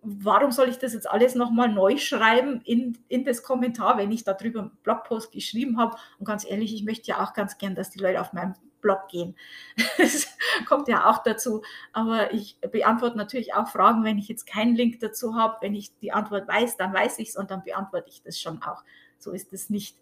warum 0.02 0.52
soll 0.52 0.70
ich 0.70 0.78
das 0.78 0.94
jetzt 0.94 1.10
alles 1.10 1.36
nochmal 1.36 1.70
neu 1.70 1.98
schreiben 1.98 2.62
in, 2.64 2.98
in 3.08 3.26
das 3.26 3.44
Kommentar, 3.44 3.98
wenn 3.98 4.12
ich 4.12 4.24
darüber 4.24 4.62
einen 4.62 4.78
Blogpost 4.84 5.32
geschrieben 5.32 5.78
habe? 5.78 5.98
Und 6.18 6.26
ganz 6.26 6.50
ehrlich, 6.50 6.74
ich 6.74 6.84
möchte 6.84 7.08
ja 7.08 7.24
auch 7.24 7.34
ganz 7.34 7.58
gern, 7.58 7.76
dass 7.76 7.90
die 7.90 8.00
Leute 8.00 8.22
auf 8.22 8.34
meinen 8.34 8.56
Blog 8.82 9.08
gehen. 9.10 9.36
Das 9.98 10.28
kommt 10.68 10.88
ja 10.88 11.10
auch 11.10 11.24
dazu. 11.24 11.62
Aber 11.94 12.34
ich 12.34 12.58
beantworte 12.72 13.18
natürlich 13.18 13.54
auch 13.54 13.68
Fragen, 13.68 14.04
wenn 14.04 14.18
ich 14.18 14.28
jetzt 14.28 14.46
keinen 14.46 14.76
Link 14.76 15.00
dazu 15.00 15.36
habe. 15.36 15.58
Wenn 15.62 15.76
ich 15.76 15.98
die 16.00 16.12
Antwort 16.12 16.48
weiß, 16.48 16.78
dann 16.78 16.94
weiß 16.94 17.20
ich 17.20 17.30
es 17.30 17.36
und 17.36 17.52
dann 17.52 17.64
beantworte 17.64 18.10
ich 18.10 18.22
das 18.22 18.40
schon 18.40 18.62
auch. 18.64 18.84
So 19.18 19.32
ist 19.32 19.52
es 19.54 19.70
nicht. 19.70 19.98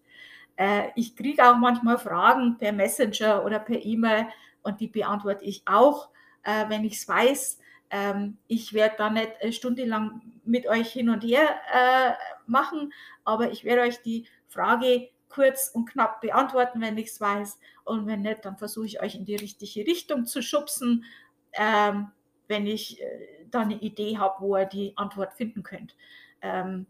Äh, 0.56 0.90
ich 0.96 1.16
kriege 1.16 1.50
auch 1.50 1.58
manchmal 1.58 1.98
Fragen 1.98 2.58
per 2.58 2.72
Messenger 2.72 3.44
oder 3.44 3.60
per 3.60 3.84
E-Mail 3.84 4.28
und 4.62 4.80
die 4.80 4.88
beantworte 4.88 5.46
ich 5.46 5.64
auch, 5.66 6.10
äh, 6.44 6.70
wenn 6.70 6.84
ich 6.84 6.98
es 6.98 7.08
weiß 7.08 7.60
ähm, 7.90 8.38
ich 8.48 8.74
werde 8.74 8.96
da 8.98 9.10
nicht 9.10 9.32
äh, 9.40 9.52
stundenlang 9.52 10.22
mit 10.44 10.68
euch 10.68 10.92
hin 10.92 11.10
und 11.10 11.24
her 11.24 11.48
äh, 11.74 12.14
machen, 12.46 12.94
aber 13.24 13.52
ich 13.52 13.64
werde 13.64 13.84
euch 13.84 14.02
die 14.02 14.28
Frage 14.48 15.10
kurz 15.30 15.70
und 15.74 15.90
knapp 15.90 16.22
beantworten, 16.22 16.82
wenn 16.82 16.98
ich 16.98 17.08
es 17.08 17.22
weiß. 17.22 17.60
Und 17.84 18.08
wenn 18.08 18.22
nicht, 18.22 18.44
dann 18.46 18.58
versuche 18.58 18.86
ich 18.86 19.02
euch 19.02 19.16
in 19.16 19.26
die 19.26 19.36
richtige 19.36 19.86
Richtung 19.86 20.26
zu 20.26 20.42
schubsen, 20.42 21.06
ähm, 21.54 22.12
wenn 22.48 22.66
ich 22.66 23.02
äh, 23.02 23.46
da 23.50 23.62
eine 23.62 23.80
Idee 23.80 24.18
habe, 24.18 24.36
wo 24.40 24.58
ihr 24.58 24.66
die 24.66 24.94
Antwort 24.98 25.34
finden 25.34 25.64
könnt. 25.64 25.96
Ähm, 26.42 26.88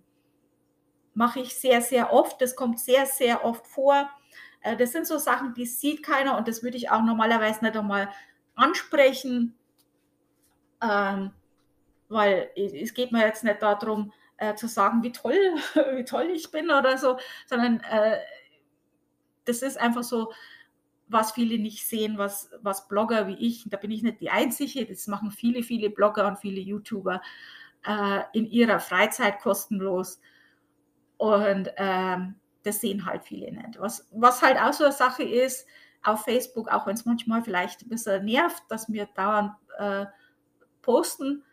Mache 1.13 1.39
ich 1.39 1.55
sehr, 1.55 1.81
sehr 1.81 2.13
oft. 2.13 2.39
Das 2.41 2.55
kommt 2.55 2.79
sehr, 2.79 3.07
sehr 3.07 3.43
oft 3.43 3.65
vor. 3.65 4.07
Äh, 4.61 4.77
das 4.77 4.91
sind 4.91 5.07
so 5.07 5.17
Sachen, 5.17 5.53
die 5.53 5.65
sieht 5.65 6.03
keiner 6.03 6.37
und 6.37 6.47
das 6.47 6.63
würde 6.63 6.77
ich 6.77 6.91
auch 6.91 7.01
normalerweise 7.01 7.63
nicht 7.63 7.75
einmal 7.75 8.09
ansprechen 8.55 9.56
ähm, 10.81 11.31
weil 12.09 12.49
es 12.55 12.93
geht 12.93 13.11
mir 13.11 13.25
jetzt 13.25 13.43
nicht 13.43 13.61
darum, 13.61 14.13
äh, 14.37 14.55
zu 14.55 14.67
sagen, 14.67 15.03
wie 15.03 15.11
toll, 15.11 15.37
wie 15.95 16.05
toll 16.05 16.29
ich 16.33 16.51
bin 16.51 16.71
oder 16.71 16.97
so, 16.97 17.17
sondern 17.45 17.79
äh, 17.81 18.17
das 19.45 19.61
ist 19.61 19.77
einfach 19.77 20.03
so, 20.03 20.31
was 21.07 21.31
viele 21.31 21.57
nicht 21.57 21.87
sehen, 21.87 22.17
was, 22.17 22.51
was 22.61 22.87
Blogger 22.87 23.27
wie 23.27 23.35
ich, 23.35 23.65
da 23.69 23.77
bin 23.77 23.91
ich 23.91 24.03
nicht 24.03 24.19
die 24.19 24.29
Einzige, 24.29 24.85
das 24.85 25.07
machen 25.07 25.31
viele, 25.31 25.63
viele 25.63 25.89
Blogger 25.89 26.27
und 26.27 26.37
viele 26.37 26.59
YouTuber 26.59 27.21
äh, 27.85 28.21
in 28.33 28.45
ihrer 28.45 28.79
Freizeit 28.79 29.39
kostenlos. 29.39 30.19
Und 31.17 31.71
ähm, 31.77 32.35
das 32.63 32.81
sehen 32.81 33.05
halt 33.05 33.23
viele 33.23 33.51
nicht. 33.51 33.79
Was, 33.79 34.07
was 34.11 34.41
halt 34.41 34.57
auch 34.57 34.73
so 34.73 34.83
eine 34.83 34.93
Sache 34.93 35.23
ist, 35.23 35.65
auf 36.03 36.23
Facebook, 36.23 36.69
auch 36.69 36.85
wenn 36.85 36.93
es 36.93 37.05
manchmal 37.05 37.41
vielleicht 37.41 37.81
ein 37.81 37.89
bisschen 37.89 38.25
nervt, 38.25 38.63
dass 38.69 38.87
mir 38.87 39.07
dauernd 39.15 39.53
äh, 39.77 40.05
posten 40.87 41.43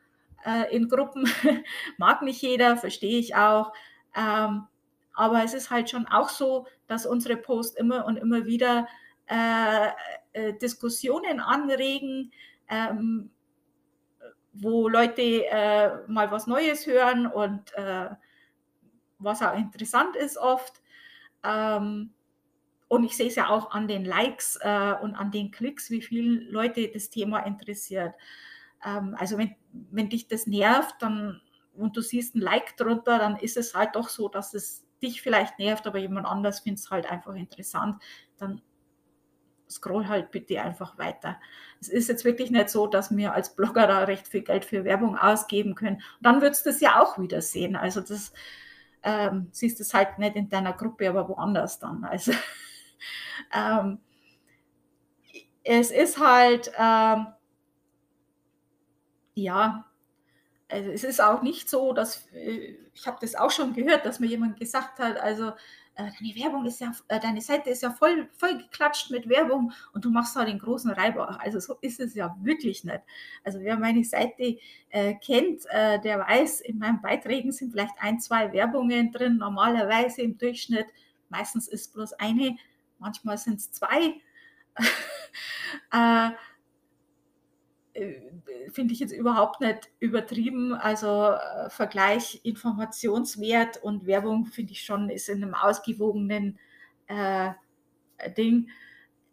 äh, 0.47 0.75
in 0.75 0.89
Gruppen. 0.89 1.29
Mag 1.99 2.23
nicht 2.23 2.41
jeder, 2.41 2.77
verstehe 2.77 3.19
ich 3.19 3.35
auch. 3.35 3.73
Ähm, 4.17 4.69
aber 5.13 5.43
es 5.43 5.55
ist 5.55 5.71
halt 5.71 5.91
schon 5.91 6.07
auch 6.07 6.29
so, 6.29 6.67
dass 6.87 7.05
unsere 7.05 7.37
Posts 7.37 7.77
immer 7.77 8.07
und 8.07 8.17
immer 8.17 8.47
wieder 8.47 8.87
äh, 9.27 9.89
äh, 10.33 10.53
Diskussionen 10.55 11.41
anregen, 11.41 12.33
ähm, 12.69 13.31
wo 14.53 14.89
Leute 14.89 15.47
äh, 15.47 15.91
mal 16.07 16.31
was 16.31 16.47
Neues 16.47 16.87
hören 16.87 17.27
und 17.27 17.75
äh, 17.75 18.11
was 19.19 19.43
auch 19.43 19.57
interessant 19.57 20.15
ist 20.15 20.39
oft. 20.39 20.81
Ähm, 21.43 22.15
und 22.87 23.03
ich 23.03 23.17
sehe 23.17 23.27
es 23.27 23.35
ja 23.35 23.49
auch 23.49 23.73
an 23.73 23.89
den 23.89 24.05
Likes 24.05 24.57
äh, 24.61 24.95
und 25.03 25.17
an 25.17 25.33
den 25.33 25.51
Klicks, 25.51 25.91
wie 25.91 26.03
viele 26.03 26.45
Leute 26.51 26.89
das 26.89 27.11
Thema 27.11 27.41
interessiert. 27.41 28.15
Ähm, 28.85 29.17
also 29.19 29.39
wenn, 29.39 29.55
wenn 29.91 30.09
dich 30.09 30.29
das 30.29 30.47
nervt 30.47 30.97
dann, 31.01 31.41
und 31.77 31.97
du 31.97 32.01
siehst 32.01 32.35
ein 32.35 32.41
Like 32.41 32.77
drunter, 32.77 33.19
dann 33.19 33.37
ist 33.37 33.57
es 33.57 33.75
halt 33.75 33.97
doch 33.97 34.09
so, 34.09 34.29
dass 34.29 34.55
es 34.55 34.87
dich 35.03 35.23
vielleicht 35.23 35.59
nervt, 35.59 35.87
aber 35.87 35.99
jemand 35.99 36.27
anders 36.27 36.61
findet 36.61 36.85
es 36.85 36.91
halt 36.91 37.11
einfach 37.11 37.35
interessant. 37.35 38.03
Dann 38.39 38.63
scroll 39.69 40.07
halt 40.07 40.31
bitte 40.31 40.63
einfach 40.63 40.99
weiter. 40.99 41.41
Es 41.81 41.89
ist 41.89 42.09
jetzt 42.09 42.25
wirklich 42.25 42.51
nicht 42.51 42.69
so, 42.69 42.87
dass 42.87 43.15
wir 43.15 43.33
als 43.35 43.57
Blogger 43.57 43.87
da 43.87 44.05
recht 44.05 44.29
viel 44.29 44.43
Geld 44.43 44.65
für 44.65 44.85
Werbung 44.85 45.19
ausgeben 45.19 45.75
können. 45.75 45.97
Und 45.97 46.03
dann 46.21 46.41
würdest 46.43 46.65
du 46.65 46.71
das 46.71 46.81
ja 46.81 47.03
auch 47.03 47.19
wieder 47.19 47.43
sehen. 47.43 47.75
Also 47.77 48.01
das 48.01 48.33
ähm, 49.03 49.49
siehst 49.51 49.81
du 49.81 49.99
halt 49.99 50.19
nicht 50.19 50.37
in 50.37 50.49
deiner 50.49 50.73
Gruppe, 50.73 51.09
aber 51.09 51.29
woanders 51.29 51.79
dann. 51.79 52.05
Also 52.11 52.33
ähm, 53.53 53.99
es 55.65 55.91
ist 55.91 56.19
halt, 56.19 56.71
ähm 56.79 57.27
ja, 59.35 59.87
also 60.69 60.91
es 60.91 61.05
ist 61.05 61.21
auch 61.23 61.43
nicht 61.43 61.69
so, 61.69 61.93
dass 61.93 62.27
äh, 62.33 62.77
ich 62.95 63.07
habe 63.07 63.19
das 63.21 63.35
auch 63.35 63.51
schon 63.51 63.75
gehört, 63.75 64.07
dass 64.07 64.21
mir 64.21 64.27
jemand 64.27 64.59
gesagt 64.59 64.99
hat, 64.99 65.19
also 65.19 65.51
äh, 65.97 66.11
deine 66.19 66.35
Werbung 66.35 66.65
ist 66.65 66.81
ja, 66.81 66.93
äh, 67.09 67.21
deine 67.21 67.41
Seite 67.41 67.71
ist 67.71 67.83
ja 67.83 67.91
voll, 67.91 68.29
voll 68.37 68.59
geklatscht 68.59 69.11
mit 69.11 69.29
Werbung 69.29 69.73
und 69.93 70.05
du 70.05 70.11
machst 70.11 70.35
da 70.35 70.45
den 70.45 70.59
großen 70.59 70.91
Reibach. 70.91 71.39
Also 71.39 71.61
so 71.61 71.77
ist 71.81 72.01
es 72.01 72.15
ja 72.15 72.37
wirklich 72.41 72.83
nicht. 72.83 73.03
Also 73.45 73.61
wer 73.61 73.79
meine 73.79 74.03
Seite 74.05 74.59
äh, 74.91 75.15
kennt, 75.15 75.65
der 75.65 76.19
weiß, 76.21 76.63
in 76.63 76.79
meinen 76.79 77.01
Beiträgen 77.01 77.53
sind 77.53 77.73
vielleicht 77.73 77.95
ein, 78.01 78.19
zwei 78.19 78.53
Werbungen 78.53 79.13
drin, 79.13 79.37
normalerweise 79.37 80.23
im 80.23 80.37
Durchschnitt. 80.39 80.87
Meistens 81.29 81.69
ist 81.69 81.93
bloß 81.93 82.15
eine, 82.15 82.57
manchmal 82.99 83.39
sind 83.39 83.61
es 83.61 83.71
zwei. 83.71 84.15
äh, 87.95 88.21
finde 88.73 88.93
ich 88.93 89.01
jetzt 89.01 89.13
überhaupt 89.13 89.61
nicht 89.61 89.89
übertrieben. 90.01 90.75
Also 90.75 91.33
äh, 91.33 91.71
Vergleich 91.71 92.41
Informationswert 92.43 93.83
und 93.83 94.07
Werbung 94.07 94.47
finde 94.47 94.73
ich 94.73 94.85
schon 94.85 95.11
ist 95.11 95.29
in 95.29 95.43
einem 95.43 95.55
ausgewogenen 95.55 96.59
äh, 97.07 97.51
Ding. 98.37 98.69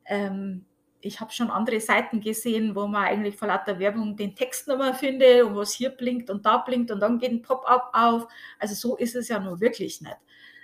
Ähm, 0.06 0.66
ich 1.02 1.20
habe 1.20 1.32
schon 1.32 1.50
andere 1.50 1.80
Seiten 1.80 2.22
gesehen, 2.22 2.76
wo 2.76 2.86
man 2.88 3.06
eigentlich 3.06 3.36
vor 3.36 3.48
lauter 3.48 3.80
Werbung 3.80 4.16
den 4.16 4.36
Text 4.36 4.68
nochmal 4.68 4.94
findet 4.94 5.44
und 5.44 5.56
was 5.56 5.74
hier 5.74 5.90
blinkt 5.90 6.30
und 6.30 6.46
da 6.46 6.58
blinkt 6.58 6.92
und 6.92 7.00
dann 7.00 7.18
geht 7.18 7.32
ein 7.32 7.42
Pop-up 7.42 7.90
auf. 7.94 8.28
Also 8.60 8.76
so 8.76 8.98
ist 8.98 9.16
es 9.16 9.28
ja 9.28 9.40
nur 9.40 9.60
wirklich 9.60 10.02
nicht. 10.02 10.18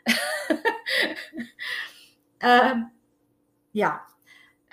ähm, 2.41 2.91
ja, 3.73 4.07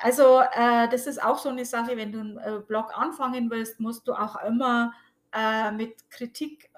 also 0.05 0.43
äh, 0.53 0.87
das 0.91 1.07
ist 1.07 1.23
auch 1.23 1.39
so 1.39 1.49
eine 1.49 1.65
Sache, 1.65 1.97
wenn 1.97 2.13
du 2.13 2.21
einen 2.21 2.37
äh, 2.37 2.61
Blog 2.61 2.93
anfangen 2.95 3.51
willst, 3.51 3.81
musst 3.81 4.07
du 4.07 4.13
auch 4.13 4.37
immer 4.43 4.93
äh, 5.33 5.73
mit 5.73 6.11
Kritik 6.11 6.69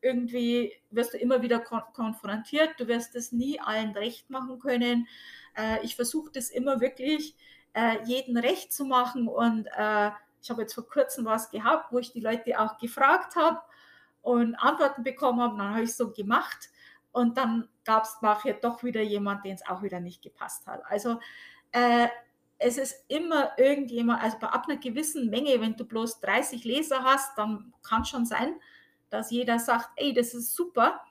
irgendwie, 0.00 0.72
wirst 0.88 1.12
du 1.12 1.18
immer 1.18 1.42
wieder 1.42 1.58
kon 1.60 1.82
konfrontiert, 1.92 2.70
du 2.78 2.88
wirst 2.88 3.14
es 3.16 3.32
nie 3.32 3.60
allen 3.60 3.90
recht 3.90 4.30
machen 4.30 4.58
können. 4.60 5.06
Äh, 5.58 5.84
ich 5.84 5.94
versuche 5.94 6.30
das 6.32 6.48
immer 6.48 6.80
wirklich, 6.80 7.36
äh, 7.74 8.02
jeden 8.06 8.38
recht 8.38 8.72
zu 8.72 8.86
machen 8.86 9.28
und 9.28 9.66
äh, 9.76 10.10
ich 10.40 10.48
habe 10.48 10.62
jetzt 10.62 10.72
vor 10.72 10.88
kurzem 10.88 11.26
was 11.26 11.50
gehabt, 11.50 11.92
wo 11.92 11.98
ich 11.98 12.12
die 12.12 12.20
Leute 12.20 12.58
auch 12.58 12.78
gefragt 12.78 13.36
habe 13.36 13.60
und 14.22 14.54
Antworten 14.54 15.02
bekommen 15.02 15.42
habe, 15.42 15.58
dann 15.58 15.74
habe 15.74 15.82
ich 15.82 15.94
so 15.94 16.10
gemacht 16.10 16.70
und 17.12 17.36
dann 17.36 17.68
gab 17.84 18.04
es 18.04 18.16
nachher 18.22 18.54
doch 18.54 18.82
wieder 18.82 19.02
jemand, 19.02 19.44
den 19.44 19.56
es 19.56 19.66
auch 19.66 19.82
wieder 19.82 20.00
nicht 20.00 20.22
gepasst 20.22 20.66
hat. 20.66 20.80
Also 20.86 21.20
äh, 21.72 22.08
es 22.58 22.78
ist 22.78 23.04
immer 23.08 23.58
irgendjemand, 23.58 24.22
also 24.22 24.38
bei 24.38 24.46
ab 24.46 24.66
einer 24.68 24.78
gewissen 24.78 25.30
Menge, 25.30 25.60
wenn 25.60 25.76
du 25.76 25.84
bloß 25.84 26.20
30 26.20 26.64
Leser 26.64 27.02
hast, 27.02 27.36
dann 27.36 27.72
kann 27.82 28.04
schon 28.04 28.24
sein, 28.24 28.54
dass 29.10 29.30
jeder 29.30 29.58
sagt, 29.58 29.90
ey, 29.96 30.14
das 30.14 30.32
ist 30.32 30.54
super. 30.54 31.02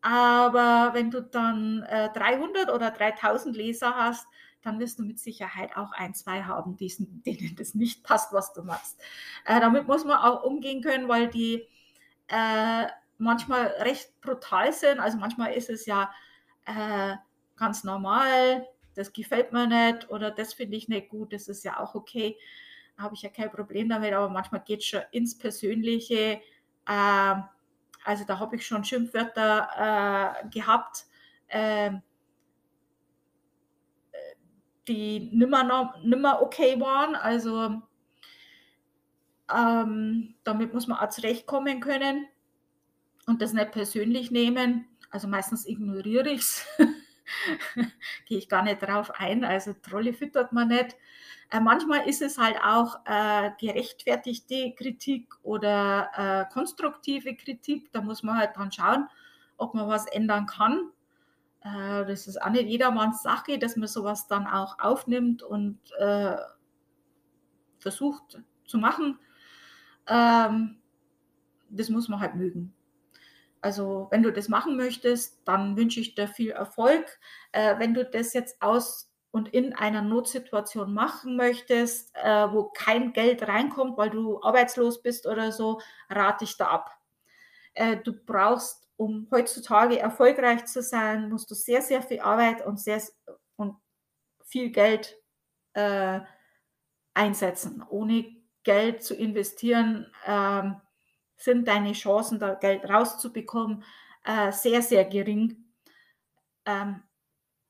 Aber 0.00 0.90
wenn 0.94 1.10
du 1.10 1.22
dann 1.22 1.84
äh, 1.84 2.12
300 2.12 2.70
oder 2.70 2.90
3000 2.90 3.56
Leser 3.56 3.94
hast, 3.94 4.26
dann 4.62 4.78
wirst 4.80 4.98
du 4.98 5.04
mit 5.04 5.18
Sicherheit 5.20 5.76
auch 5.76 5.92
ein, 5.92 6.14
zwei 6.14 6.42
haben, 6.42 6.76
diesen, 6.76 7.22
denen 7.26 7.54
das 7.56 7.74
nicht 7.74 8.02
passt, 8.02 8.32
was 8.32 8.52
du 8.52 8.62
machst. 8.62 9.00
Äh, 9.44 9.60
damit 9.60 9.86
muss 9.86 10.04
man 10.04 10.18
auch 10.18 10.42
umgehen 10.42 10.82
können, 10.82 11.08
weil 11.08 11.28
die 11.28 11.66
äh, 12.28 12.86
manchmal 13.18 13.66
recht 13.80 14.20
brutal 14.20 14.72
sind. 14.72 14.98
Also 14.98 15.18
manchmal 15.18 15.52
ist 15.52 15.70
es 15.70 15.86
ja 15.86 16.12
äh, 16.64 17.14
ganz 17.56 17.84
normal, 17.84 18.66
das 18.94 19.12
gefällt 19.12 19.52
mir 19.52 19.66
nicht 19.66 20.10
oder 20.10 20.30
das 20.30 20.54
finde 20.54 20.76
ich 20.76 20.88
nicht 20.88 21.08
gut, 21.08 21.32
das 21.32 21.48
ist 21.48 21.64
ja 21.64 21.80
auch 21.80 21.94
okay. 21.94 22.36
Habe 22.98 23.14
ich 23.14 23.22
ja 23.22 23.30
kein 23.30 23.50
Problem 23.50 23.88
damit, 23.88 24.12
aber 24.12 24.28
manchmal 24.28 24.62
geht 24.62 24.80
es 24.80 24.86
schon 24.86 25.02
ins 25.12 25.38
Persönliche. 25.38 26.40
Äh, 26.86 27.34
also 28.04 28.24
da 28.26 28.38
habe 28.38 28.56
ich 28.56 28.66
schon 28.66 28.84
Schimpfwörter 28.84 30.42
äh, 30.44 30.48
gehabt, 30.48 31.06
äh, 31.48 31.92
die 34.88 35.30
nimmer, 35.32 35.94
nimmer 36.02 36.42
okay 36.42 36.80
waren. 36.80 37.14
Also 37.14 37.82
ähm, 39.54 40.34
damit 40.44 40.74
muss 40.74 40.86
man 40.86 40.98
auch 40.98 41.08
zurechtkommen 41.08 41.80
können 41.80 42.26
und 43.26 43.42
das 43.42 43.52
nicht 43.52 43.72
persönlich 43.72 44.30
nehmen. 44.30 44.86
Also 45.10 45.28
meistens 45.28 45.66
ignoriere 45.66 46.30
ich 46.30 46.40
es. 46.40 46.66
gehe 48.26 48.38
ich 48.38 48.48
gar 48.48 48.62
nicht 48.62 48.82
drauf 48.82 49.10
ein. 49.18 49.44
Also 49.44 49.72
Trolle 49.74 50.12
füttert 50.12 50.52
man 50.52 50.68
nicht. 50.68 50.96
Äh, 51.50 51.60
manchmal 51.60 52.08
ist 52.08 52.22
es 52.22 52.38
halt 52.38 52.56
auch 52.64 53.00
äh, 53.04 53.50
gerechtfertigte 53.60 54.72
Kritik 54.72 55.34
oder 55.42 56.10
äh, 56.16 56.52
konstruktive 56.52 57.36
Kritik. 57.36 57.92
Da 57.92 58.00
muss 58.00 58.22
man 58.22 58.38
halt 58.38 58.56
dran 58.56 58.72
schauen, 58.72 59.08
ob 59.56 59.74
man 59.74 59.88
was 59.88 60.06
ändern 60.06 60.46
kann. 60.46 60.90
Äh, 61.60 62.06
das 62.06 62.26
ist 62.26 62.40
auch 62.40 62.50
nicht 62.50 62.68
jedermanns 62.68 63.22
Sache, 63.22 63.58
dass 63.58 63.76
man 63.76 63.88
sowas 63.88 64.26
dann 64.26 64.46
auch 64.46 64.78
aufnimmt 64.78 65.42
und 65.42 65.78
äh, 65.98 66.36
versucht 67.78 68.40
zu 68.64 68.78
machen. 68.78 69.18
Ähm, 70.06 70.78
das 71.68 71.88
muss 71.88 72.08
man 72.08 72.20
halt 72.20 72.34
mögen. 72.34 72.72
Also 73.62 74.08
wenn 74.10 74.22
du 74.22 74.32
das 74.32 74.48
machen 74.48 74.76
möchtest, 74.76 75.40
dann 75.46 75.76
wünsche 75.76 76.00
ich 76.00 76.14
dir 76.14 76.28
viel 76.28 76.50
Erfolg. 76.50 77.06
Äh, 77.52 77.78
wenn 77.78 77.94
du 77.94 78.04
das 78.04 78.34
jetzt 78.34 78.60
aus 78.60 79.10
und 79.30 79.48
in 79.54 79.72
einer 79.72 80.02
Notsituation 80.02 80.92
machen 80.92 81.36
möchtest, 81.36 82.14
äh, 82.16 82.52
wo 82.52 82.64
kein 82.64 83.12
Geld 83.12 83.46
reinkommt, 83.48 83.96
weil 83.96 84.10
du 84.10 84.42
arbeitslos 84.42 85.00
bist 85.00 85.26
oder 85.26 85.52
so, 85.52 85.80
rate 86.10 86.44
ich 86.44 86.56
da 86.56 86.66
ab. 86.66 86.90
Äh, 87.74 87.96
du 87.98 88.12
brauchst, 88.12 88.88
um 88.96 89.28
heutzutage 89.30 89.98
erfolgreich 89.98 90.66
zu 90.66 90.82
sein, 90.82 91.30
musst 91.30 91.50
du 91.50 91.54
sehr, 91.54 91.82
sehr 91.82 92.02
viel 92.02 92.20
Arbeit 92.20 92.66
und, 92.66 92.78
sehr, 92.78 93.00
und 93.56 93.76
viel 94.44 94.70
Geld 94.70 95.16
äh, 95.74 96.20
einsetzen. 97.14 97.82
Ohne 97.88 98.26
Geld 98.64 99.02
zu 99.02 99.14
investieren, 99.14 100.12
ähm, 100.26 100.80
sind 101.42 101.68
deine 101.68 101.92
Chancen, 101.92 102.38
da 102.38 102.54
Geld 102.54 102.88
rauszubekommen, 102.88 103.84
äh, 104.24 104.52
sehr, 104.52 104.82
sehr 104.82 105.04
gering. 105.04 105.64
Ähm, 106.64 107.02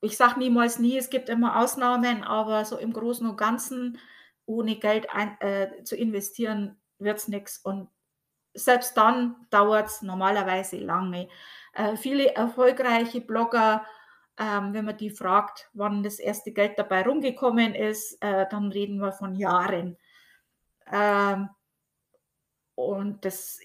ich 0.00 0.16
sage 0.16 0.38
niemals 0.38 0.78
nie, 0.78 0.98
es 0.98 1.10
gibt 1.10 1.28
immer 1.28 1.60
Ausnahmen, 1.60 2.24
aber 2.24 2.64
so 2.64 2.76
im 2.76 2.92
Großen 2.92 3.26
und 3.28 3.36
Ganzen, 3.36 3.98
ohne 4.46 4.76
Geld 4.76 5.08
ein, 5.14 5.40
äh, 5.40 5.84
zu 5.84 5.96
investieren, 5.96 6.76
wird 6.98 7.18
es 7.18 7.28
nichts. 7.28 7.58
Und 7.58 7.88
selbst 8.54 8.96
dann 8.96 9.46
dauert 9.50 9.86
es 9.86 10.02
normalerweise 10.02 10.76
lange. 10.76 11.28
Äh, 11.72 11.96
viele 11.96 12.34
erfolgreiche 12.34 13.20
Blogger, 13.20 13.86
ähm, 14.38 14.74
wenn 14.74 14.84
man 14.84 14.96
die 14.96 15.10
fragt, 15.10 15.70
wann 15.72 16.02
das 16.02 16.18
erste 16.18 16.52
Geld 16.52 16.78
dabei 16.78 17.02
rumgekommen 17.02 17.74
ist, 17.74 18.20
äh, 18.22 18.46
dann 18.50 18.72
reden 18.72 18.98
wir 18.98 19.12
von 19.12 19.36
Jahren. 19.36 19.96
Ähm, 20.90 21.48
und 22.74 23.24
das 23.24 23.58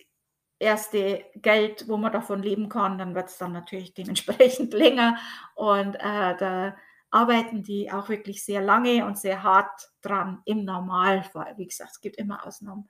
erste 0.59 1.25
Geld, 1.35 1.87
wo 1.87 1.97
man 1.97 2.11
davon 2.11 2.41
leben 2.41 2.69
kann, 2.69 2.97
dann 2.97 3.15
wird 3.15 3.29
es 3.29 3.37
dann 3.37 3.51
natürlich 3.51 3.93
dementsprechend 3.93 4.73
länger. 4.73 5.17
Und 5.55 5.95
äh, 5.95 6.35
da 6.37 6.75
arbeiten 7.09 7.63
die 7.63 7.91
auch 7.91 8.09
wirklich 8.09 8.43
sehr 8.43 8.61
lange 8.61 9.05
und 9.05 9.17
sehr 9.17 9.43
hart 9.43 9.89
dran 10.01 10.41
im 10.45 10.65
Normalfall. 10.65 11.53
Wie 11.57 11.67
gesagt, 11.67 11.91
es 11.91 12.01
gibt 12.01 12.17
immer 12.17 12.45
Ausnahmen. 12.45 12.89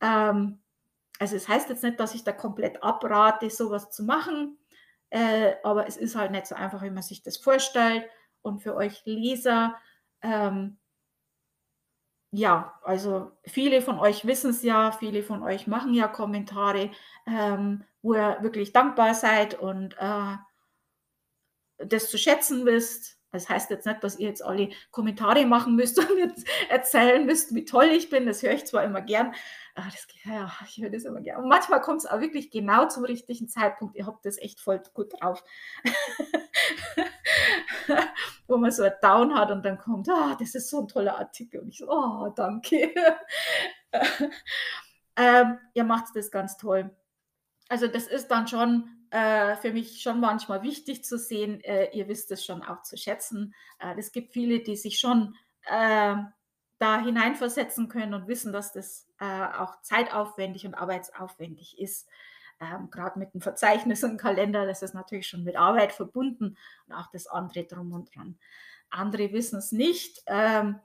Ähm, 0.00 0.62
also 1.18 1.36
es 1.36 1.48
heißt 1.48 1.68
jetzt 1.68 1.82
nicht, 1.82 2.00
dass 2.00 2.14
ich 2.14 2.24
da 2.24 2.32
komplett 2.32 2.82
abrate, 2.82 3.48
sowas 3.50 3.90
zu 3.90 4.04
machen, 4.04 4.58
äh, 5.10 5.54
aber 5.62 5.86
es 5.86 5.96
ist 5.96 6.16
halt 6.16 6.30
nicht 6.30 6.46
so 6.46 6.54
einfach, 6.54 6.82
wie 6.82 6.90
man 6.90 7.02
sich 7.02 7.22
das 7.22 7.36
vorstellt. 7.36 8.04
Und 8.42 8.60
für 8.60 8.74
euch 8.74 9.02
Leser, 9.04 9.76
ähm, 10.20 10.78
ja, 12.34 12.72
also 12.82 13.30
viele 13.44 13.82
von 13.82 13.98
euch 13.98 14.26
wissen 14.26 14.50
es 14.50 14.62
ja, 14.62 14.90
viele 14.90 15.22
von 15.22 15.42
euch 15.42 15.66
machen 15.66 15.92
ja 15.92 16.08
Kommentare, 16.08 16.90
ähm, 17.26 17.84
wo 18.00 18.14
ihr 18.14 18.38
wirklich 18.40 18.72
dankbar 18.72 19.14
seid 19.14 19.54
und 19.60 19.94
äh, 19.98 20.36
das 21.76 22.10
zu 22.10 22.16
schätzen 22.16 22.64
wisst. 22.64 23.18
Das 23.32 23.48
heißt 23.48 23.70
jetzt 23.70 23.86
nicht, 23.86 24.02
dass 24.02 24.18
ihr 24.18 24.28
jetzt 24.28 24.42
alle 24.42 24.70
Kommentare 24.90 25.44
machen 25.44 25.76
müsst 25.76 25.98
und 26.10 26.18
jetzt 26.18 26.46
erzählen 26.70 27.26
müsst, 27.26 27.54
wie 27.54 27.66
toll 27.66 27.86
ich 27.86 28.08
bin. 28.08 28.24
Das 28.24 28.42
höre 28.42 28.52
ich 28.52 28.64
zwar 28.64 28.84
immer 28.84 29.02
gern. 29.02 29.34
Ah, 29.74 29.84
das, 29.90 30.06
ja, 30.24 30.50
ich 30.66 30.82
höre 30.82 30.90
das 30.90 31.04
immer 31.04 31.20
gern. 31.20 31.42
Und 31.42 31.48
manchmal 31.50 31.82
kommt 31.82 31.98
es 31.98 32.06
auch 32.06 32.20
wirklich 32.20 32.50
genau 32.50 32.88
zum 32.88 33.04
richtigen 33.04 33.48
Zeitpunkt. 33.48 33.94
Ihr 33.96 34.06
habt 34.06 34.24
das 34.24 34.38
echt 34.38 34.60
voll 34.60 34.82
gut 34.94 35.12
drauf. 35.20 35.44
Wo 38.46 38.56
man 38.56 38.70
so 38.70 38.82
ein 38.82 38.92
Down 39.00 39.34
hat 39.34 39.50
und 39.50 39.64
dann 39.64 39.78
kommt, 39.78 40.08
ah, 40.08 40.36
das 40.38 40.54
ist 40.54 40.68
so 40.68 40.80
ein 40.80 40.88
toller 40.88 41.18
Artikel. 41.18 41.60
Und 41.60 41.68
ich 41.68 41.78
so, 41.78 41.88
oh, 41.88 42.28
danke. 42.34 42.92
ähm, 45.16 45.58
ihr 45.74 45.84
macht 45.84 46.14
das 46.14 46.30
ganz 46.30 46.56
toll. 46.56 46.90
Also 47.68 47.86
das 47.86 48.06
ist 48.06 48.28
dann 48.28 48.48
schon 48.48 48.90
äh, 49.10 49.56
für 49.56 49.72
mich 49.72 50.02
schon 50.02 50.20
manchmal 50.20 50.62
wichtig 50.62 51.04
zu 51.04 51.18
sehen. 51.18 51.60
Äh, 51.62 51.90
ihr 51.96 52.08
wisst 52.08 52.30
es 52.30 52.44
schon 52.44 52.62
auch 52.62 52.82
zu 52.82 52.96
schätzen. 52.96 53.54
Äh, 53.78 53.94
es 53.98 54.12
gibt 54.12 54.32
viele, 54.32 54.60
die 54.60 54.76
sich 54.76 54.98
schon 54.98 55.36
äh, 55.66 56.16
da 56.78 57.00
hineinversetzen 57.00 57.88
können 57.88 58.12
und 58.14 58.26
wissen, 58.26 58.52
dass 58.52 58.72
das 58.72 59.06
äh, 59.20 59.24
auch 59.24 59.80
zeitaufwendig 59.82 60.66
und 60.66 60.74
arbeitsaufwendig 60.74 61.78
ist. 61.78 62.08
Ähm, 62.62 62.90
Gerade 62.90 63.18
mit 63.18 63.34
dem 63.34 63.40
Verzeichnis 63.40 64.04
und 64.04 64.18
Kalender, 64.18 64.66
das 64.66 64.82
ist 64.82 64.94
natürlich 64.94 65.26
schon 65.26 65.44
mit 65.44 65.56
Arbeit 65.56 65.92
verbunden 65.92 66.56
und 66.86 66.94
auch 66.94 67.08
das 67.10 67.26
andere 67.26 67.64
drum 67.64 67.92
und 67.92 68.14
dran. 68.14 68.38
Andere 68.90 69.32
wissen 69.32 69.58
es 69.58 69.72
nicht. 69.72 70.22
Ähm, 70.26 70.78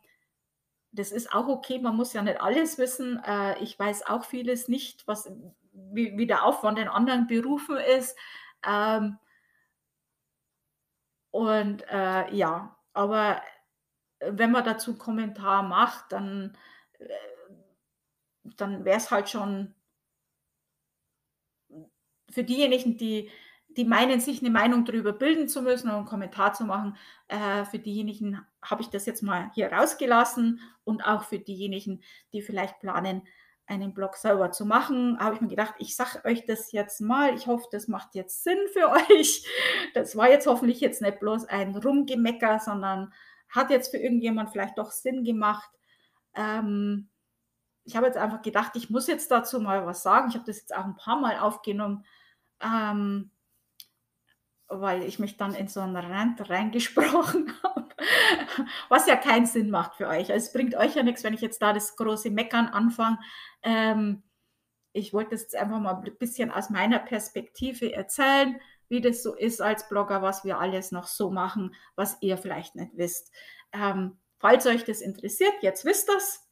das 0.92 1.12
ist 1.12 1.34
auch 1.34 1.48
okay, 1.48 1.80
man 1.80 1.96
muss 1.96 2.14
ja 2.14 2.22
nicht 2.22 2.42
alles 2.42 2.78
wissen. 2.78 3.22
Äh, 3.24 3.62
ich 3.62 3.78
weiß 3.78 4.08
auch 4.08 4.26
vieles 4.26 4.68
nicht, 4.68 5.06
was, 5.08 5.32
wie, 5.74 6.18
wie 6.18 6.28
der 6.28 6.44
Aufwand 6.44 6.80
in 6.80 6.88
anderen 6.88 7.28
Berufen 7.28 7.78
ist. 7.78 8.18
Ähm, 8.66 9.20
und 11.32 11.84
äh, 11.90 12.34
ja, 12.34 12.76
aber 12.94 13.42
wenn 14.20 14.52
man 14.52 14.64
dazu 14.64 14.92
einen 14.92 15.00
Kommentar 15.00 15.62
macht, 15.62 16.12
dann, 16.12 16.58
äh, 16.98 17.08
dann 18.56 18.86
wäre 18.86 18.98
es 18.98 19.12
halt 19.12 19.30
schon 19.30 19.76
für 22.30 22.44
diejenigen, 22.44 22.98
die, 22.98 23.30
die 23.70 23.86
meinen, 23.86 24.20
sich 24.20 24.42
eine 24.42 24.50
Meinung 24.50 24.86
darüber 24.86 25.14
bilden 25.14 25.48
zu 25.48 25.62
müssen 25.62 25.90
und 25.90 25.96
einen 25.96 26.06
Kommentar 26.06 26.54
zu 26.54 26.66
machen, 26.66 26.98
äh, 27.28 27.66
für 27.66 27.80
diejenigen 27.80 28.42
habe 28.62 28.82
ich 28.82 28.90
das 28.90 29.06
jetzt 29.06 29.22
mal 29.22 29.52
hier 29.54 29.72
rausgelassen 29.72 30.60
und 30.84 31.06
auch 31.06 31.24
für 31.24 31.40
diejenigen, 31.40 32.02
die 32.34 32.42
vielleicht 32.42 32.80
planen, 32.80 33.22
einen 33.68 33.94
Blog 33.94 34.16
selber 34.16 34.52
zu 34.52 34.66
machen, 34.66 35.20
habe 35.20 35.36
ich 35.36 35.42
mir 35.42 35.50
gedacht, 35.50 35.76
ich 35.78 35.96
sage 35.96 36.24
euch 36.24 36.46
das 36.46 36.72
jetzt 36.72 37.02
mal. 37.02 37.36
Ich 37.36 37.48
hoffe, 37.48 37.68
das 37.72 37.90
macht 37.90 38.16
jetzt 38.16 38.44
Sinn 38.44 38.58
für 38.72 38.90
euch. 39.12 39.46
Das 39.94 40.16
war 40.16 40.30
jetzt 40.30 40.48
hoffentlich 40.48 40.80
jetzt 40.80 41.02
nicht 41.02 41.20
bloß 41.20 41.46
ein 41.46 41.76
Rumgemecker, 41.76 42.60
sondern 42.60 43.14
hat 43.50 43.70
jetzt 43.70 43.92
für 43.92 43.98
irgendjemand 43.98 44.52
vielleicht 44.52 44.78
doch 44.78 44.92
Sinn 44.92 45.24
gemacht. 45.24 45.70
Ähm, 46.34 47.10
ich 47.88 47.96
habe 47.96 48.06
jetzt 48.06 48.18
einfach 48.18 48.42
gedacht, 48.42 48.74
ich 48.76 48.90
muss 48.90 49.08
jetzt 49.08 49.32
dazu 49.32 49.60
mal 49.60 49.86
was 49.86 50.04
sagen. 50.04 50.30
Ich 50.30 50.36
habe 50.36 50.46
das 50.46 50.58
jetzt 50.58 50.76
auch 50.76 50.84
ein 50.84 50.98
paar 50.98 51.20
Mal 51.20 51.40
aufgenommen, 51.40 52.06
ähm, 52.62 53.32
weil 54.68 55.04
ich 55.04 55.20
mich 55.20 55.38
dann 55.38 55.56
in 55.56 55.70
so 55.70 55.80
einen 55.80 55.96
Rand 55.96 56.50
reingesprochen 56.50 57.54
habe, 57.64 57.88
was 58.90 59.08
ja 59.08 59.16
keinen 59.16 59.46
Sinn 59.46 59.70
macht 59.70 59.96
für 59.96 60.08
euch. 60.08 60.32
Also 60.32 60.48
es 60.48 60.54
bringt 60.54 60.76
euch 60.76 60.96
ja 60.96 61.04
nichts, 61.04 61.24
wenn 61.24 61.34
ich 61.34 61.42
jetzt 61.42 61.62
da 61.62 61.72
das 61.72 61.96
große 61.96 62.30
Meckern 62.30 62.68
anfange. 62.68 63.20
Ähm, 63.64 64.24
ich 64.92 65.14
wollte 65.14 65.32
das 65.32 65.44
jetzt 65.44 65.56
einfach 65.56 65.80
mal 65.80 65.96
ein 65.96 66.18
bisschen 66.18 66.52
aus 66.52 66.70
meiner 66.70 67.00
Perspektive 67.00 67.94
erzählen 67.94 68.60
wie 68.90 69.02
das 69.02 69.24
so 69.24 69.36
ist 69.36 69.62
als 69.62 69.88
Blogger, 69.90 70.22
was 70.22 70.44
wir 70.44 70.60
alles 70.60 70.92
noch 70.92 71.08
so 71.08 71.30
machen, 71.30 71.76
was 71.96 72.18
ihr 72.22 72.38
vielleicht 72.38 72.76
nicht 72.76 72.92
wisst. 72.96 73.32
Ähm, 73.74 74.18
falls 74.40 74.66
euch 74.66 74.86
das 74.86 75.02
interessiert, 75.02 75.54
jetzt 75.62 75.86
wisst 75.86 76.10
das. 76.10 76.47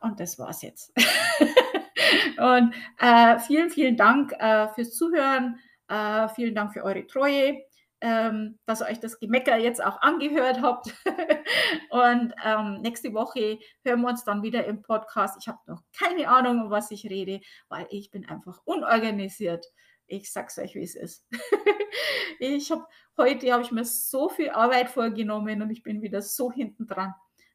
Und 0.00 0.20
das 0.20 0.38
war's 0.38 0.62
jetzt. 0.62 0.92
und 2.38 2.74
äh, 2.98 3.38
vielen, 3.40 3.70
vielen 3.70 3.96
Dank 3.96 4.32
äh, 4.38 4.68
fürs 4.68 4.94
Zuhören. 4.94 5.58
Äh, 5.88 6.28
vielen 6.28 6.54
Dank 6.54 6.72
für 6.72 6.84
eure 6.84 7.06
Treue, 7.06 7.62
ähm, 8.00 8.58
dass 8.66 8.82
ihr 8.82 8.86
euch 8.86 9.00
das 9.00 9.18
Gemecker 9.18 9.56
jetzt 9.56 9.82
auch 9.82 10.00
angehört 10.02 10.62
habt. 10.62 10.94
und 11.90 12.34
ähm, 12.44 12.80
nächste 12.82 13.12
Woche 13.12 13.58
hören 13.84 14.02
wir 14.02 14.08
uns 14.08 14.24
dann 14.24 14.42
wieder 14.42 14.64
im 14.66 14.82
Podcast. 14.82 15.36
Ich 15.40 15.48
habe 15.48 15.58
noch 15.66 15.82
keine 15.98 16.28
Ahnung, 16.28 16.62
um 16.62 16.70
was 16.70 16.90
ich 16.90 17.06
rede, 17.06 17.40
weil 17.68 17.86
ich 17.90 18.10
bin 18.10 18.28
einfach 18.28 18.60
unorganisiert. 18.64 19.66
Ich 20.06 20.32
sag's 20.32 20.58
euch, 20.58 20.74
wie 20.74 20.84
es 20.84 20.94
ist. 20.94 21.26
ich 22.38 22.70
habe 22.70 22.86
heute 23.16 23.52
habe 23.52 23.62
ich 23.62 23.72
mir 23.72 23.84
so 23.84 24.28
viel 24.28 24.50
Arbeit 24.50 24.90
vorgenommen 24.90 25.60
und 25.60 25.70
ich 25.70 25.82
bin 25.82 26.02
wieder 26.02 26.22
so 26.22 26.52
hinten 26.52 26.86
dran. 26.86 27.14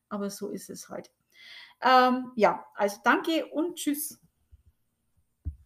Aber 0.09 0.29
so 0.29 0.49
ist 0.49 0.69
es 0.69 0.89
halt. 0.89 1.11
Ähm, 1.83 2.31
ja, 2.35 2.65
also 2.75 2.99
danke 3.03 3.45
und 3.47 3.75
tschüss. 3.75 4.22